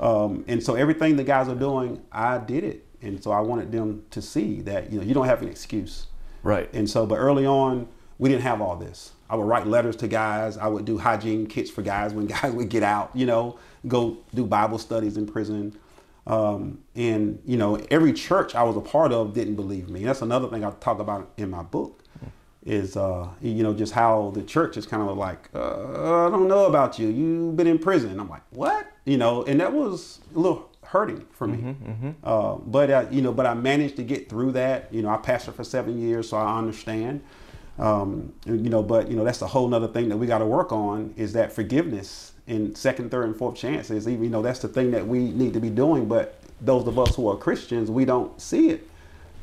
[0.00, 2.84] Um, and so everything the guys are doing, I did it.
[3.02, 6.06] And so I wanted them to see that you know you don't have an excuse.
[6.42, 6.68] Right.
[6.72, 9.12] And so, but early on, we didn't have all this.
[9.30, 10.56] I would write letters to guys.
[10.56, 14.18] I would do hygiene kits for guys when guys would get out, you know, go
[14.34, 15.78] do Bible studies in prison.
[16.26, 20.04] Um, and, you know, every church I was a part of didn't believe me.
[20.04, 22.02] That's another thing I talk about in my book
[22.66, 26.48] is, uh, you know, just how the church is kind of like, uh, I don't
[26.48, 27.08] know about you.
[27.08, 28.20] You've been in prison.
[28.20, 28.86] I'm like, what?
[29.06, 31.74] You know, and that was a little hurting for me.
[32.22, 34.92] Uh, but, uh, you know, but I managed to get through that.
[34.92, 37.22] You know, I pastored for seven years, so I understand.
[37.78, 40.46] Um, you know, but you know that's a whole nother thing that we got to
[40.46, 44.08] work on is that forgiveness in second, third, and fourth chances.
[44.08, 46.06] Even you know that's the thing that we need to be doing.
[46.06, 48.88] But those of us who are Christians, we don't see it.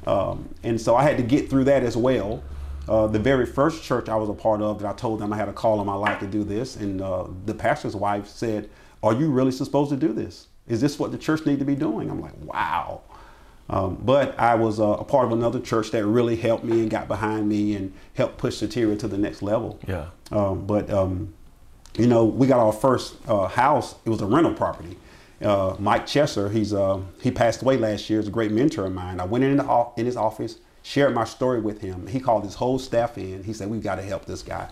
[0.06, 2.44] Um, and so I had to get through that as well.
[2.88, 5.38] Uh, the very first church I was a part of, that I told them I
[5.38, 8.70] had a call in my life to do this, and uh, the pastor's wife said,
[9.02, 11.76] "Are you really supposed to do this?" Is this what the church need to be
[11.76, 12.10] doing?
[12.10, 13.02] I'm like, wow.
[13.70, 16.90] Um, but I was uh, a part of another church that really helped me and
[16.90, 19.80] got behind me and helped push Soteria to the next level.
[19.88, 20.08] Yeah.
[20.32, 21.34] Um, but um,
[21.98, 23.96] you know, we got our first uh, house.
[24.06, 24.98] It was a rental property.
[25.42, 28.20] Uh, Mike Chesser, he's uh, he passed away last year.
[28.20, 29.20] He's a great mentor of mine.
[29.20, 32.08] I went in the, in his office, shared my story with him.
[32.08, 33.44] He called his whole staff in.
[33.44, 34.70] He said, "We've got to help this guy."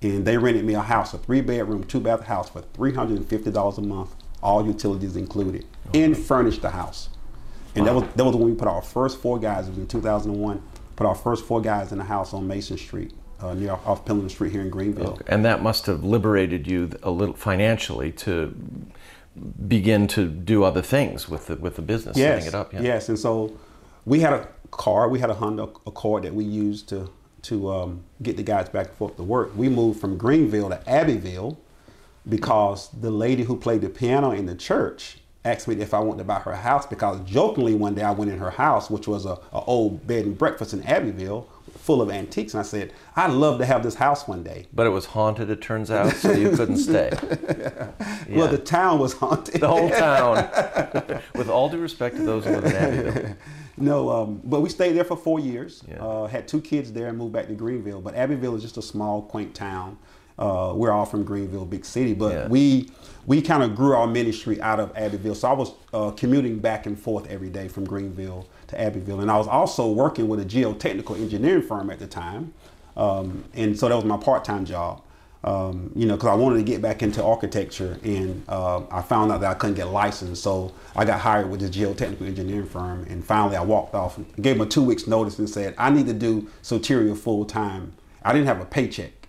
[0.00, 3.18] And they rented me a house, a three bedroom, two bath house for three hundred
[3.18, 6.02] and fifty dollars a month, all utilities included, okay.
[6.02, 7.10] and furnished the house.
[7.74, 7.92] And wow.
[7.92, 9.66] that was that was when we put our first four guys.
[9.66, 10.62] It was in 2001.
[10.96, 14.28] Put our first four guys in the house on Mason Street uh, near off Pendleton
[14.28, 15.10] Street here in Greenville.
[15.10, 15.24] Okay.
[15.26, 18.54] And that must have liberated you a little financially to
[19.66, 22.44] begin to do other things with the with the business, yes.
[22.44, 22.72] setting it up.
[22.72, 22.82] Yeah.
[22.82, 23.56] Yes, and so
[24.04, 27.10] we had a car, we had a Honda Accord that we used to
[27.42, 29.52] to um, get the guys back and forth to work.
[29.56, 31.58] We moved from Greenville to Abbeville
[32.28, 36.18] because the lady who played the piano in the church asked me if I wanted
[36.18, 39.26] to buy her house because jokingly one day I went in her house, which was
[39.26, 42.54] a, a old bed and breakfast in Abbeville, full of antiques.
[42.54, 44.66] And I said, I'd love to have this house one day.
[44.72, 47.10] But it was haunted, it turns out, so you couldn't stay.
[47.48, 47.90] yeah.
[48.28, 49.60] Well, the town was haunted.
[49.60, 51.20] The whole town.
[51.34, 53.36] With all due respect to those who live in Abbeville.
[53.78, 55.82] No, um, but we stayed there for four years.
[55.88, 56.04] Yeah.
[56.04, 58.02] Uh, had two kids there and moved back to Greenville.
[58.02, 59.96] But Abbeville is just a small, quaint town.
[60.42, 62.48] Uh, we're all from Greenville, big city, but yeah.
[62.48, 62.90] we
[63.26, 65.36] we kind of grew our ministry out of Abbeville.
[65.36, 69.20] So I was uh, commuting back and forth every day from Greenville to Abbeville.
[69.20, 72.52] And I was also working with a geotechnical engineering firm at the time.
[72.96, 75.02] Um, and so that was my part-time job.
[75.44, 79.30] Um, you know, because I wanted to get back into architecture, and uh, I found
[79.32, 83.06] out that I couldn't get licensed, so I got hired with this geotechnical engineering firm.
[83.08, 85.90] And finally, I walked off, and gave them a two weeks notice, and said I
[85.90, 87.92] need to do Soteria full time.
[88.24, 89.21] I didn't have a paycheck,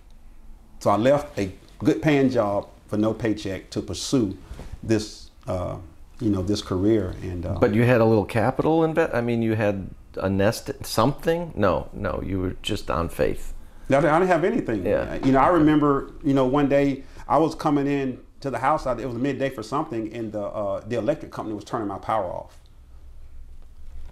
[0.84, 4.36] so I left a good paying job for no paycheck to pursue
[4.82, 5.78] this uh,
[6.20, 9.40] you know this career and uh, but you had a little capital invest i mean
[9.40, 11.54] you had a nest something?
[11.56, 13.54] No no you were just on faith.
[13.88, 14.84] No, i didn't have anything.
[14.84, 15.14] Yeah.
[15.24, 18.84] you know i remember you know one day i was coming in to the house
[18.84, 22.26] it was midday for something and the uh, the electric company was turning my power
[22.26, 22.60] off.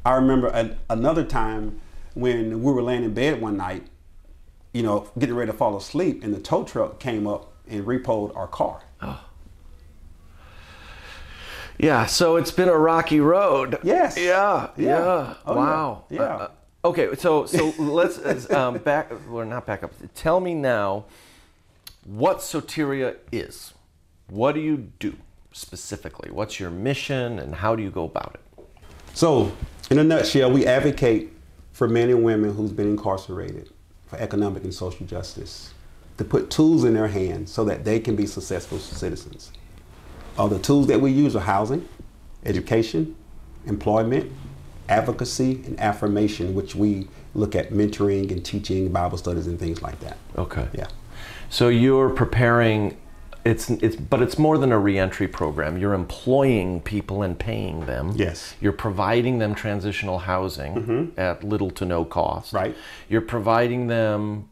[0.06, 1.82] I remember a, another time
[2.14, 3.84] when we were laying in bed one night
[4.72, 8.34] you know getting ready to fall asleep and the tow truck came up and repoed
[8.36, 9.24] our car oh.
[11.78, 13.78] Yeah, so it's been a rocky road.
[13.82, 14.16] Yes.
[14.16, 14.70] Yeah.
[14.76, 14.86] Yeah.
[14.86, 15.34] yeah.
[15.44, 16.04] Oh, wow.
[16.10, 16.22] Yeah.
[16.22, 16.50] Uh, uh,
[16.84, 19.10] okay, so so let's um, back.
[19.28, 19.92] Well, not back up.
[20.14, 21.06] Tell me now
[22.04, 23.74] what Soteria is.
[24.28, 25.16] What do you do
[25.52, 26.30] specifically?
[26.30, 28.64] What's your mission, and how do you go about it?
[29.14, 29.52] So,
[29.90, 31.32] in a nutshell, we advocate
[31.72, 33.70] for men and women who's been incarcerated
[34.12, 35.72] for economic and social justice
[36.18, 39.50] to put tools in their hands so that they can be successful citizens.
[40.36, 41.88] All the tools that we use are housing,
[42.44, 43.16] education,
[43.66, 44.30] employment,
[44.90, 49.98] advocacy, and affirmation, which we look at mentoring and teaching, Bible studies, and things like
[50.00, 50.18] that.
[50.36, 50.68] Okay.
[50.74, 50.88] Yeah.
[51.48, 52.98] So you're preparing.
[53.44, 55.76] It's it's but it's more than a reentry program.
[55.78, 58.12] You're employing people and paying them.
[58.14, 58.54] Yes.
[58.60, 61.20] You're providing them transitional housing mm-hmm.
[61.20, 62.52] at little to no cost.
[62.52, 62.76] Right.
[63.08, 64.48] You're providing them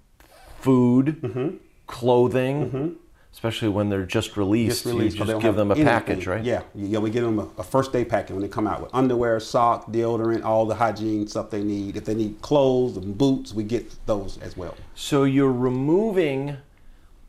[0.59, 1.57] food, mm-hmm.
[1.87, 2.70] clothing.
[2.70, 2.92] Mm-hmm
[3.33, 4.83] especially when they're just released.
[4.83, 5.87] Just released you just give them a anything.
[5.87, 6.44] package, right?
[6.44, 6.98] Yeah, yeah.
[6.98, 9.87] We give them a, a, first day package when they come out with underwear, sock,
[9.87, 11.96] deodorant, all the hygiene stuff they need.
[11.96, 14.76] If they need clothes and boots, we get those as well.
[14.94, 16.57] So you're removing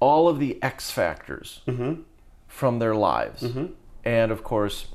[0.02, 2.02] all of the X factors mm-hmm.
[2.48, 3.68] from their lives, mm-hmm.
[4.04, 4.88] and of course,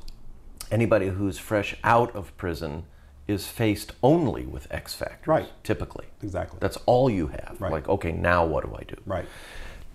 [0.70, 2.84] anybody who's fresh out of prison
[3.26, 5.26] is faced only with X factors.
[5.26, 5.48] Right.
[5.64, 6.06] Typically.
[6.22, 6.58] Exactly.
[6.60, 7.56] That's all you have.
[7.58, 7.72] Right.
[7.72, 8.96] Like, okay, now what do I do?
[9.06, 9.26] Right.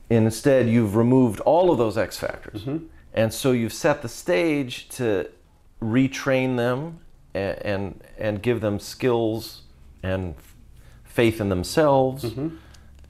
[0.09, 2.63] And instead, you've removed all of those X factors.
[2.63, 2.85] Mm-hmm.
[3.13, 5.29] And so you've set the stage to
[5.81, 6.99] retrain them
[7.33, 9.63] and, and, and give them skills
[10.03, 10.35] and
[11.03, 12.25] faith in themselves.
[12.25, 12.57] Mm-hmm.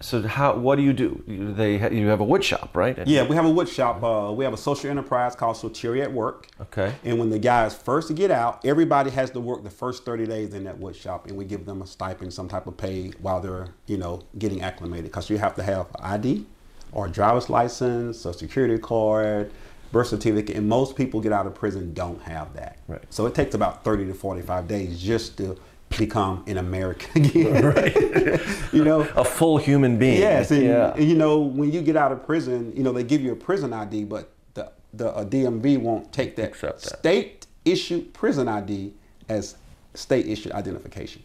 [0.02, 1.24] So how what do you do?
[1.28, 2.98] You, they you have a wood shop, right?
[3.08, 4.04] yeah, we have a wood shop.
[4.04, 6.48] Uh, we have a social enterprise called Soteria at Work.
[6.60, 6.94] Okay.
[7.04, 10.54] And when the guys first get out, everybody has to work the first 30 days
[10.54, 13.40] in that wood shop, and we give them a stipend, some type of pay while
[13.40, 16.46] they're you know getting acclimated, because you have to have ID
[16.92, 19.52] or a driver's license, a security card,
[19.92, 22.80] birth certificate, and most people get out of prison don't have that.
[22.88, 23.02] Right.
[23.10, 25.58] So it takes about 30 to 45 days just to
[25.98, 27.66] become an American again.
[27.76, 27.96] right.
[28.74, 30.20] you know, a full human being.
[30.20, 30.94] Yes, and, yeah.
[30.94, 33.36] and, you know when you get out of prison, you know they give you a
[33.36, 36.82] prison ID, but the the DMV won't take that, that.
[36.82, 38.94] state issued prison ID
[39.30, 39.56] as
[39.94, 41.22] state issued identification.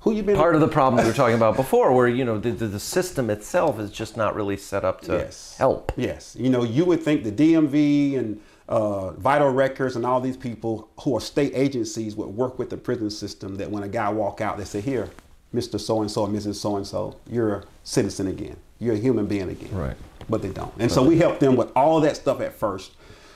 [0.00, 0.36] Who you been?
[0.36, 2.80] Part of the problem we were talking about before, where you know the, the, the
[2.80, 5.56] system itself is just not really set up to yes.
[5.58, 5.92] help.
[5.96, 10.36] Yes, you know you would think the DMV and uh, vital records and all these
[10.36, 14.08] people who are state agencies would work with the prison system that when a guy
[14.10, 15.08] walk out they say here
[15.54, 18.56] mr so-and-so mrs so-and-so you're a citizen again.
[18.78, 19.74] You're a human being again.
[19.74, 19.96] Right.
[20.28, 20.72] but they don't.
[20.78, 22.92] And so we help them with all that stuff at first.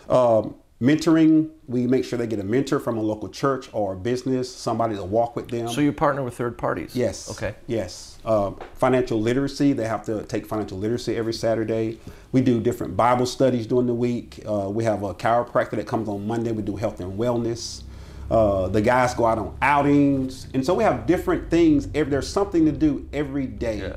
[0.09, 3.97] Um, mentoring we make sure they get a mentor from a local church or a
[3.97, 6.97] business somebody to walk with them So you partner with third parties?
[6.97, 7.31] Yes.
[7.31, 7.55] Okay.
[7.69, 8.19] Yes.
[8.25, 9.73] Um, financial literacy.
[9.75, 12.01] They have to take financial literacy every Saturday.
[12.33, 14.43] We do different Bible studies during the week.
[14.45, 16.51] Uh, we have a chiropractor that comes on Monday.
[16.51, 17.83] We do health and wellness.
[18.29, 21.87] Uh, the guys go out on outings, and so we have different things.
[21.89, 23.79] There's something to do every day.
[23.79, 23.97] Yeah.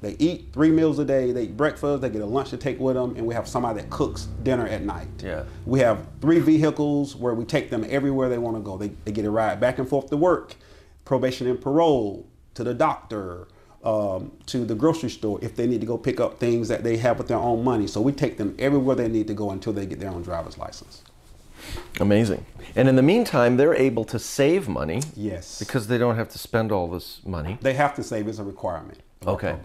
[0.00, 1.32] They eat three meals a day.
[1.32, 2.02] They eat breakfast.
[2.02, 4.66] They get a lunch to take with them, and we have somebody that cooks dinner
[4.66, 5.08] at night.
[5.22, 5.44] Yeah.
[5.64, 8.76] We have three vehicles where we take them everywhere they want to go.
[8.76, 10.54] They, they get a ride back and forth to work,
[11.04, 13.48] probation and parole, to the doctor,
[13.84, 16.96] um, to the grocery store if they need to go pick up things that they
[16.98, 17.86] have with their own money.
[17.86, 20.58] So we take them everywhere they need to go until they get their own driver's
[20.58, 21.02] license.
[22.00, 22.44] Amazing.
[22.74, 25.58] And in the meantime, they're able to save money Yes.
[25.58, 27.58] because they don't have to spend all this money.
[27.62, 28.98] they have to save is a requirement.
[29.26, 29.56] Okay.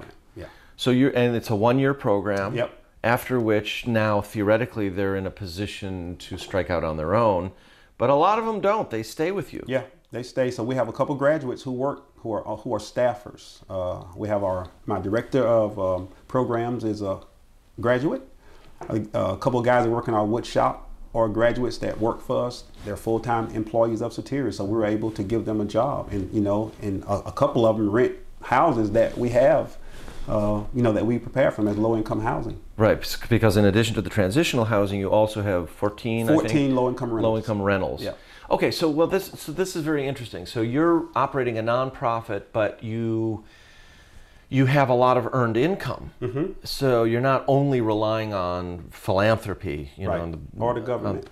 [0.81, 2.55] So you're, and it's a one-year program.
[2.55, 2.75] Yep.
[3.03, 7.51] After which, now theoretically, they're in a position to strike out on their own,
[7.99, 8.89] but a lot of them don't.
[8.89, 9.63] They stay with you.
[9.67, 10.49] Yeah, they stay.
[10.49, 13.59] So we have a couple graduates who work who are who are staffers.
[13.69, 17.19] Uh, we have our my director of um, programs is a
[17.79, 18.23] graduate.
[18.89, 22.21] A, a couple of guys that work in our wood shop are graduates that work
[22.21, 22.63] for us.
[22.85, 26.11] They're full time employees of Soteria, so we're able to give them a job.
[26.11, 29.77] And you know, and a, a couple of them rent houses that we have.
[30.27, 32.59] Uh, you know that we prepare for them as low income housing.
[32.77, 37.11] Right, because in addition to the transitional housing, you also have 14, 14 low income
[37.11, 37.23] rentals.
[37.31, 38.03] low income rentals.
[38.03, 38.13] Yeah.
[38.49, 40.45] Okay, so well, this so this is very interesting.
[40.45, 43.43] So you're operating a nonprofit, but you
[44.49, 46.11] you have a lot of earned income.
[46.21, 46.53] Mm-hmm.
[46.63, 50.21] So you're not only relying on philanthropy, you know, Right.
[50.21, 51.29] and or the government.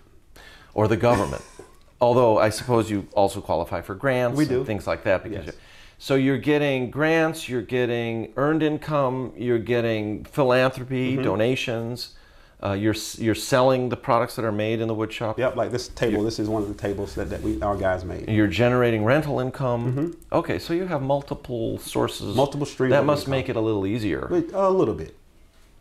[0.73, 1.41] or the government.
[2.01, 4.63] Although I suppose you also qualify for grants We and do.
[4.63, 5.55] things like that because Yes.
[5.99, 11.23] So you're getting grants, you're getting earned income, you're getting philanthropy, Mm-hmm.
[11.23, 12.15] donations,
[12.63, 15.37] uh, you're you're selling the products that are made in the wood shop.
[15.39, 16.23] Yep, like this table.
[16.23, 18.27] This is one of the tables that, that we our guys made.
[18.29, 20.17] You're generating rental income.
[20.31, 22.27] Okay, so you have multiple sources.
[22.27, 22.35] Mm-hmm.
[22.37, 23.31] Multiple streams That must income.
[23.31, 24.27] make it a little easier.
[24.53, 25.15] A little bit.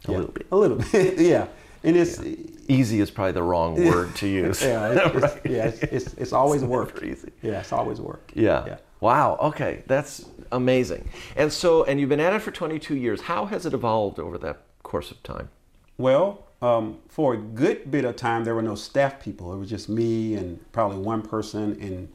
[0.07, 0.47] A Yeah, little bit.
[0.53, 1.19] A little bit.
[1.19, 1.47] yeah.
[1.85, 2.21] And it's
[2.69, 4.61] Easy is probably the wrong word to use.
[4.61, 7.03] yeah, it's, it's- yeah, it's, it's, it's always work.
[7.05, 7.31] Easy.
[7.41, 8.31] Yeah, it's always work.
[8.35, 8.65] Yeah.
[8.67, 8.77] Yeah.
[9.01, 9.39] Wow.
[9.41, 11.09] Okay, that's amazing.
[11.37, 13.23] And so, and you've been at it for 22 years.
[13.23, 15.51] How has it evolved over that course of time?
[15.97, 19.53] Well, um, for a good bit of time, there were no staff people.
[19.53, 22.09] It was just me and probably one person and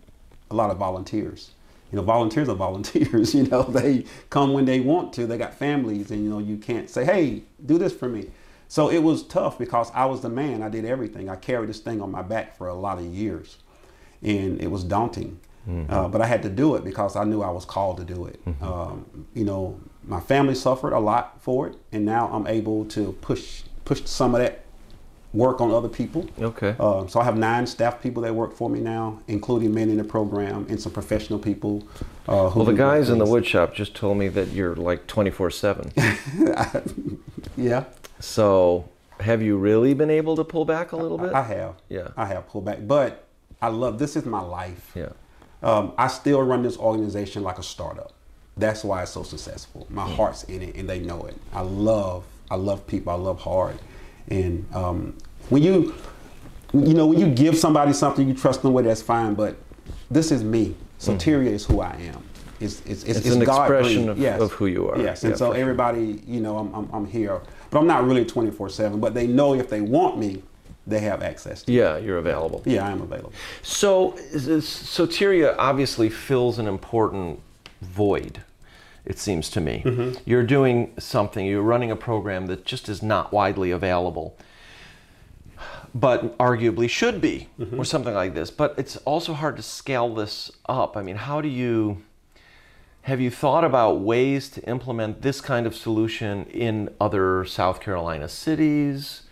[0.52, 1.52] a lot of volunteers.
[1.92, 3.34] You know, volunteers are volunteers.
[3.34, 5.26] You know, they come when they want to.
[5.26, 8.32] They got families, and you know, you can't say, "Hey, do this for me."
[8.68, 10.64] So it was tough because I was the man.
[10.64, 11.30] I did everything.
[11.30, 13.58] I carried this thing on my back for a lot of years,
[14.22, 15.40] and it was daunting.
[15.90, 18.26] Uh, but I had to do it because I knew I was called to do
[18.26, 18.40] it.
[18.62, 23.14] Um, you know, my family suffered a lot for it, and now I'm able to
[23.22, 24.64] push push some of that
[25.34, 26.30] work on other people.
[26.40, 26.76] Okay.
[26.80, 29.98] Uh, so I have nine staff people that work for me now, including men in
[29.98, 31.84] the program and some professional people.
[32.28, 33.32] Uh, who Well, the guys in the things.
[33.34, 35.92] wood shop just told me that you're like 24 7.
[37.58, 37.86] Yeah,
[38.20, 41.34] So, have you really been able to pull back a little bit?
[41.34, 41.76] I have.
[41.90, 42.10] Yeah.
[42.18, 43.26] I have pulled back, but
[43.62, 44.92] I love this is my life.
[44.96, 45.10] Yeah.
[45.64, 48.12] Um, I still run this organization like a startup.
[48.58, 49.88] That's why it's so successful.
[49.90, 50.16] My Mm.
[50.16, 51.36] heart's in it, and they know it.
[51.54, 53.12] I love, I love people.
[53.14, 53.80] I love hard,
[54.30, 55.16] and um,
[55.50, 55.94] when you,
[56.74, 58.86] you know, when you give somebody something, you trust them with.
[58.86, 59.34] That's fine.
[59.34, 59.56] But
[60.12, 60.76] this is me.
[61.00, 62.24] Soteria is who I am.
[62.60, 63.10] It's it's, Mm.
[63.10, 64.26] It's an expression God-breathed.
[64.36, 65.00] of- of who you are.
[65.00, 68.24] Yes, and Yeah, so everybody, you know, I'm, I'm I'm here, but I'm not really
[68.26, 69.00] 24 seven.
[69.00, 70.44] But they know if they want me,
[70.86, 71.64] they have access.
[71.64, 72.62] to Yeah, you're available.
[72.66, 73.34] Yeah, I am available.
[73.62, 77.40] So, Soteria obviously fills an important
[77.82, 78.44] void,
[79.06, 79.84] it seems to me.
[79.86, 80.22] Mm-hmm.
[80.26, 84.38] You're doing something, you're running a program that just is not widely available,
[85.96, 87.80] but arguably should be, mm-hmm.
[87.80, 88.52] or something like this.
[88.52, 90.98] But it's also hard to scale this up.
[90.98, 92.04] I mean, how do you.
[93.08, 98.30] Have you thought about ways to implement this kind of solution in other South Carolina
[98.30, 99.24] cities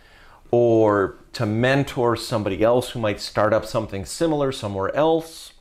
[0.50, 5.52] or to mentor somebody else who might start up something similar somewhere else?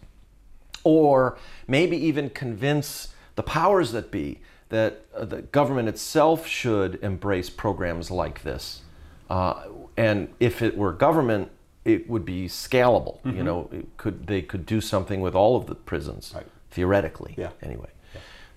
[0.84, 7.49] Or maybe even convince the powers that be that uh, the government itself should embrace
[7.49, 8.82] programs like this.
[9.30, 9.63] Uh,
[9.97, 11.51] and if it were government,
[11.86, 13.17] it would be scalable.
[13.26, 16.45] You know, it could they could do something with all of the prisons Right.
[16.72, 17.34] theoretically.
[17.38, 17.49] Yeah.
[17.61, 17.89] Anyway,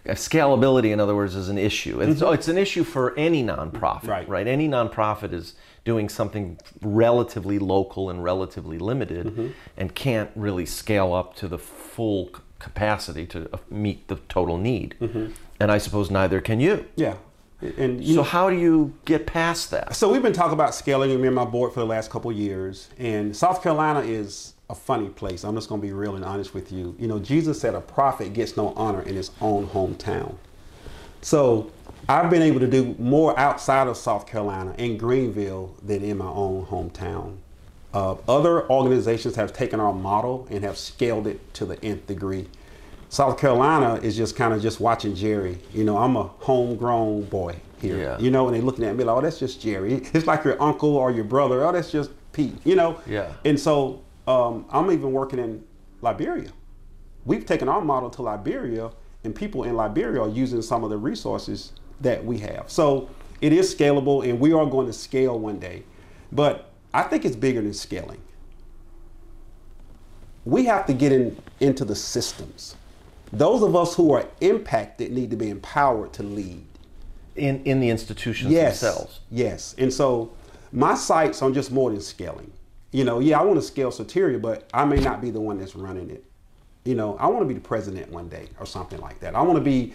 [0.06, 3.42] Uh, scalability, in other words, is an issue, and so it's an issue for any
[3.42, 4.28] nonprofit, Right.
[4.28, 4.46] right?
[4.46, 5.54] Any nonprofit is
[5.84, 9.48] doing something relatively local and relatively limited Mm-hmm.
[9.76, 14.94] and can't really scale up to the full capacity to uh, meet the total need.
[15.00, 15.26] Mm-hmm.
[15.60, 16.86] And I suppose neither can you.
[16.96, 17.16] Yeah.
[17.78, 19.94] And you So, know, how do you get past that?
[19.94, 22.36] So we've been talking about scaling me and my board for the last couple of
[22.36, 25.44] years, and South Carolina is a funny place.
[25.44, 26.94] I'm just going to be real and honest with you.
[26.98, 30.34] You know, Jesus said a prophet gets no honor in his own hometown.
[31.22, 31.70] So
[32.08, 36.26] I've been able to do more outside of South Carolina in Greenville than in my
[36.26, 37.36] own hometown.
[37.94, 42.48] Uh, other organizations have taken our model and have scaled it to the nth degree.
[43.08, 45.58] South Carolina is just kind of just watching Jerry.
[45.72, 47.96] You know, I'm a homegrown boy here.
[47.96, 48.18] Yeah.
[48.18, 49.94] You know, and they're looking at me like, oh, that's just Jerry.
[50.12, 51.64] It's like your uncle or your brother.
[51.64, 52.56] Oh, that's just Pete.
[52.64, 53.00] You know.
[53.06, 53.32] Yeah.
[53.44, 55.64] And so um, I'm even working in
[56.02, 56.50] Liberia.
[57.24, 58.90] We've taken our model to Liberia,
[59.22, 62.70] and people in Liberia are using some of the resources that we have.
[62.70, 63.08] So
[63.40, 65.82] it is scalable, and we are going to scale one day.
[66.32, 68.20] But I think it's bigger than scaling.
[70.44, 72.76] We have to get in, into the systems.
[73.32, 76.64] Those of us who are impacted need to be empowered to lead.
[77.36, 78.78] In, in the institutions Yes.
[78.80, 79.20] themselves.
[79.28, 79.74] Yes.
[79.76, 80.32] And so
[80.70, 82.52] my sights on just more than scaling.
[82.92, 85.58] You know, yeah, I want to scale Soteria, but I may not be the one
[85.58, 86.22] that's running it.
[86.84, 89.34] You know, I want to be the president one day or something like that.
[89.34, 89.94] I want to be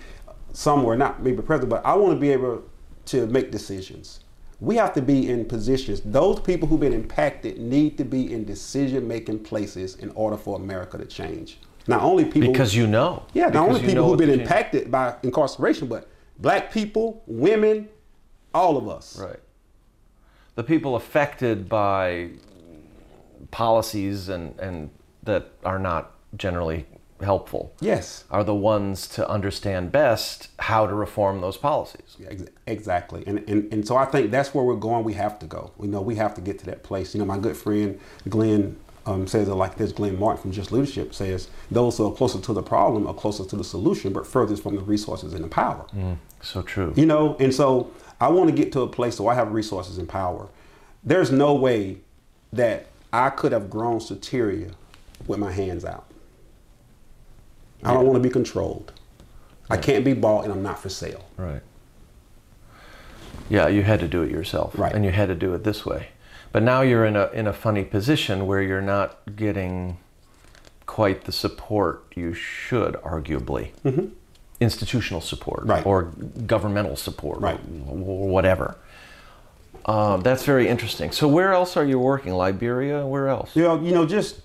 [0.53, 2.63] somewhere, not maybe president, but I want to be able
[3.05, 4.21] to make decisions.
[4.59, 6.01] We have to be in positions.
[6.01, 10.57] Those people who've been impacted need to be in decision making places in order for
[10.57, 11.59] America to change.
[11.87, 13.23] Not only people Because you know.
[13.33, 17.87] yeah, not Because only people who've been change- impacted by incarceration, but black people, women,
[18.53, 19.17] all of us.
[19.17, 19.39] Right.
[20.55, 22.31] The people affected by
[23.51, 24.89] policies and, and
[25.23, 26.85] that are not generally
[27.21, 28.23] helpful Yes.
[28.31, 32.17] are the ones to understand best how to reform those policies.
[32.67, 33.23] Exactly.
[33.27, 35.03] And, and and so I think that's where we're going.
[35.03, 35.71] We have to go.
[35.77, 37.13] We know we have to get to that place.
[37.13, 39.91] You know, my good friend Glenn um, says it like this.
[39.91, 43.43] Glenn Martin from Just Leadership says, those who are closer to the problem are closer
[43.45, 45.85] to the solution, but furthest from the resources and the power.
[46.41, 46.93] So true.
[46.95, 47.91] You know, and so
[48.21, 50.47] I want to get to a place where I have resources and power.
[51.03, 51.97] There's no way
[52.53, 54.73] that I could have grown Soteria
[55.27, 56.05] with my hands out.
[57.83, 58.91] I don't want to be controlled.
[59.69, 61.25] I can't be bought and I'm not for sale.
[61.37, 61.61] Right.
[63.49, 64.77] Yeah, you had to do it yourself.
[64.77, 64.93] Right.
[64.93, 66.09] And you had to do it this way.
[66.51, 69.97] But now you're in a in a funny position where you're not getting
[70.87, 73.69] quite the support you should, arguably.
[74.59, 75.69] Institutional support Mm-hmm.
[75.71, 75.85] Right.
[75.85, 76.03] or
[76.47, 77.59] governmental support Right.
[77.87, 78.75] or whatever.
[79.85, 81.11] Um, that's very interesting.
[81.11, 82.33] So where else are you working?
[82.33, 83.05] Liberia?
[83.05, 83.55] Where else?
[83.55, 84.41] You know, you know, just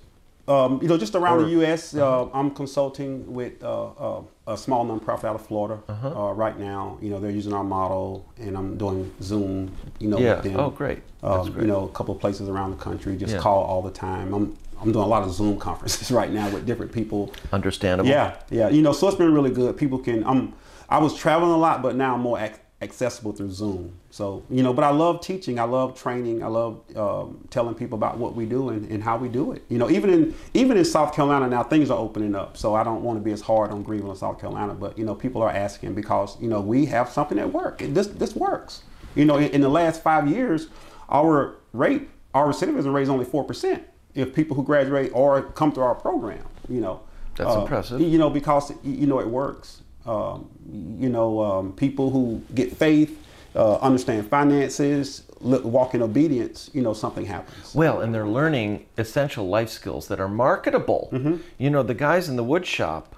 [0.47, 1.95] um, you know, just around Or- the U.S.
[1.95, 6.99] Uh, I'm consulting with uh, uh, a small nonprofit out of Florida uh right now.
[7.01, 9.71] You know, they're using our model, and I'm doing Zoom.
[9.99, 10.35] You know, Yeah.
[10.37, 10.61] with them.
[10.61, 11.01] Oh, great.
[11.23, 11.63] Um, great.
[11.63, 13.17] You know, a couple of places around the country.
[13.17, 13.41] Just Yeah.
[13.41, 14.35] call all the time.
[14.35, 17.33] I'm I'm doing a lot of Zoom conferences right now with different people.
[17.53, 18.11] Understandable.
[18.11, 18.69] Yeah, yeah.
[18.69, 19.77] You know, so it's been really good.
[19.79, 20.25] People can.
[20.27, 20.53] I'm.
[20.91, 23.99] I was traveling a lot, but now I'm more ac- accessible through Zoom.
[24.11, 25.59] So you know, but I love teaching.
[25.59, 26.45] I love training.
[26.45, 29.65] I love um, telling people about what we do and, and how we do it.
[29.69, 32.57] You know, even in even in South Carolina now, things are opening up.
[32.57, 35.15] So I don't want to be as hard on Greenville South Carolina, but you know,
[35.17, 37.85] people are asking because you know we have something that works.
[37.89, 38.85] This this works.
[39.17, 40.69] You know, in, in the last five years,
[41.09, 43.83] our rate, our recidivism rate is only four percent.
[44.15, 47.01] If people who graduate or come through our program, you know,
[47.37, 48.01] That's uh, impressive.
[48.01, 49.81] You know, because you know it works.
[50.07, 50.51] Um,
[50.99, 53.19] you know, um, people who get faith,
[53.55, 56.71] uh, understand finances, walk in obedience.
[56.73, 57.75] You know, something happens.
[57.75, 61.09] Well, and they're learning essential life skills that are marketable.
[61.13, 61.37] Mm-hmm.
[61.59, 63.15] You know, the guys in the wood shop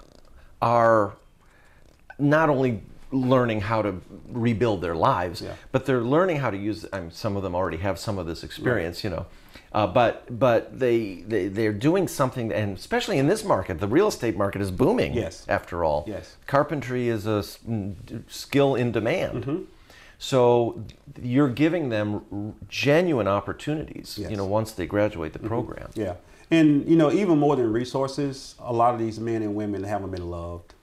[0.61, 1.13] are
[2.19, 2.81] not only
[3.11, 5.53] learning how to rebuild their lives, Yeah.
[5.71, 6.85] but they're learning how to use.
[6.91, 9.25] I mean, some of them already have some of this experience, you know.
[9.73, 14.07] Uh, but but they, they they're doing something, and especially in this market, the real
[14.07, 15.13] estate market is booming.
[15.13, 15.45] Yes.
[15.47, 16.35] After all, Yes.
[16.47, 17.43] carpentry is a
[18.27, 19.43] skill in demand.
[19.43, 19.63] Mm-hmm.
[20.19, 20.83] So
[21.21, 24.25] you're giving them genuine opportunities, Yes.
[24.25, 24.31] Mm-hmm.
[24.31, 25.89] you know, once they graduate the program.
[25.95, 26.15] Yeah,
[26.49, 30.11] and you know, even more than resources, a lot of these men and women haven't
[30.11, 30.73] been loved.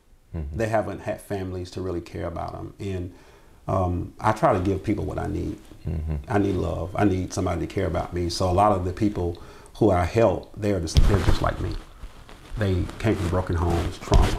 [0.55, 3.13] They haven't had families to really care about them, and
[3.69, 5.59] um, I try to give people what I need.
[6.29, 6.91] I need love.
[6.97, 8.29] I need somebody to care about me.
[8.31, 9.41] So a lot of the people
[9.77, 11.73] who I help, they're just they're just like me.
[12.57, 14.39] They came from broken homes, trauma.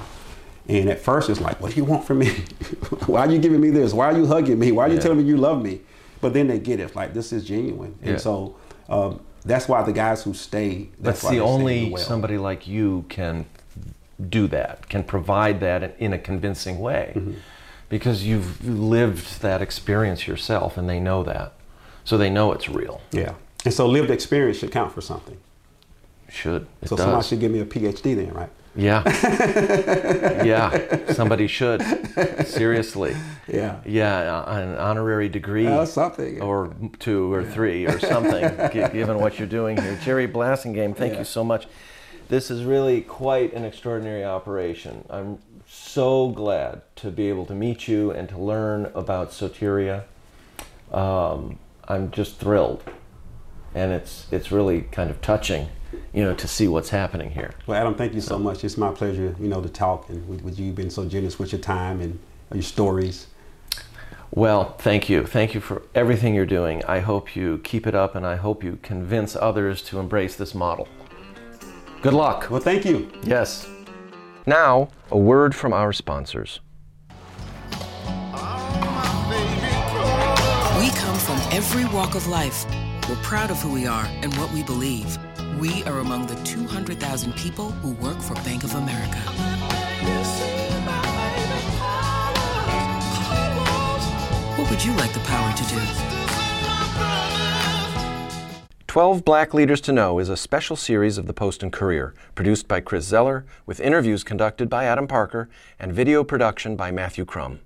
[0.68, 2.30] And at first it's like, what do you want from me?
[3.06, 3.94] Why are you giving me this?
[3.94, 4.72] Why are you hugging me?
[4.72, 5.02] Why are you Yeah.
[5.02, 5.82] telling me you love me?
[6.22, 6.84] But then they get it.
[6.84, 8.00] It's like, this is genuine.
[8.02, 8.12] Yeah.
[8.14, 8.56] And so
[8.90, 12.04] um, that's why the guys who stay, that's That's why the they stay only well.
[12.04, 13.46] somebody like you can
[14.30, 17.34] do that, can provide that in- a convincing way, Mm-hmm.
[17.90, 21.54] because you've lived that experience yourself, and they know that.
[22.04, 23.02] so they know it's real.
[23.12, 23.34] Yeah.
[23.66, 25.38] And so lived experience should count for something.
[26.30, 27.06] Should it so does.
[27.06, 28.50] somebody should give me a PhD then, right?
[28.76, 29.04] Yeah.
[30.44, 31.14] yeah.
[31.14, 31.82] Somebody should.
[32.46, 33.16] Seriously.
[33.48, 33.80] Yeah.
[33.86, 34.44] Yeah.
[34.60, 35.66] An honorary degree.
[35.68, 36.42] Uh, something.
[36.42, 38.44] Or two or three or something,
[38.74, 39.98] given what you're doing here.
[40.04, 41.20] Jerry Blassingame, thank Yeah.
[41.20, 41.68] you so much.
[42.28, 45.06] This is really quite an extraordinary operation.
[45.12, 50.06] I'm so glad to be able to meet you and to learn about Soteria.
[50.92, 52.84] Um, I'm just thrilled.
[53.76, 55.68] And it's, it's really kind of touching,
[56.14, 57.54] you know, to see what's happening here.
[57.68, 58.64] Well, Adam, thank you so much.
[58.64, 61.52] It's my pleasure, you know, to talk and with, with you being so generous with
[61.52, 62.18] your time and
[62.52, 63.28] your stories.
[64.32, 65.28] Well, thank you.
[65.28, 66.84] Thank you for everything you're doing.
[66.86, 70.56] I hope you keep it up and I hope you convince others to embrace this
[70.56, 70.88] model.
[72.02, 72.50] Good luck.
[72.52, 73.12] Well, thank you.
[73.24, 73.68] Yes.
[74.46, 76.60] Now, a word from our sponsors.
[80.80, 82.66] We come from every walk of life.
[83.10, 85.18] We're proud of who we are and what we believe.
[85.60, 89.20] We are among the 200,000 people who work for Bank of America.
[94.58, 96.15] What would you like the power to do?
[98.96, 102.66] 12 Black Leaders to Know is a special series of the Post and Courier, produced
[102.70, 107.60] by Chris Zeller, with interviews conducted by Adam Parker and video production by Matthew Crum.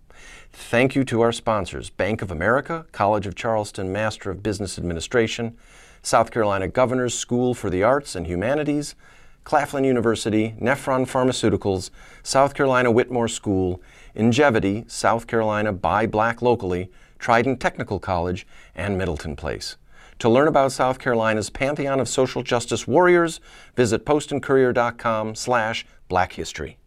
[0.52, 5.56] Thank you to our sponsors Bank of America, College of Charleston Master of Business Administration,
[6.02, 8.96] South Carolina Governor's School for the Arts and Humanities,
[9.44, 11.92] Claflin University, Nephron Pharmaceuticals,
[12.24, 13.84] South Carolina Whitmore School,
[14.16, 19.76] Ingevity, South Carolina Buy Black Locally, Trident Technical College, and Middleton Place.
[20.20, 23.40] To learn about South Carolina's pantheon of social justice warriors,
[23.76, 26.79] visit postandcourier.com slash black history.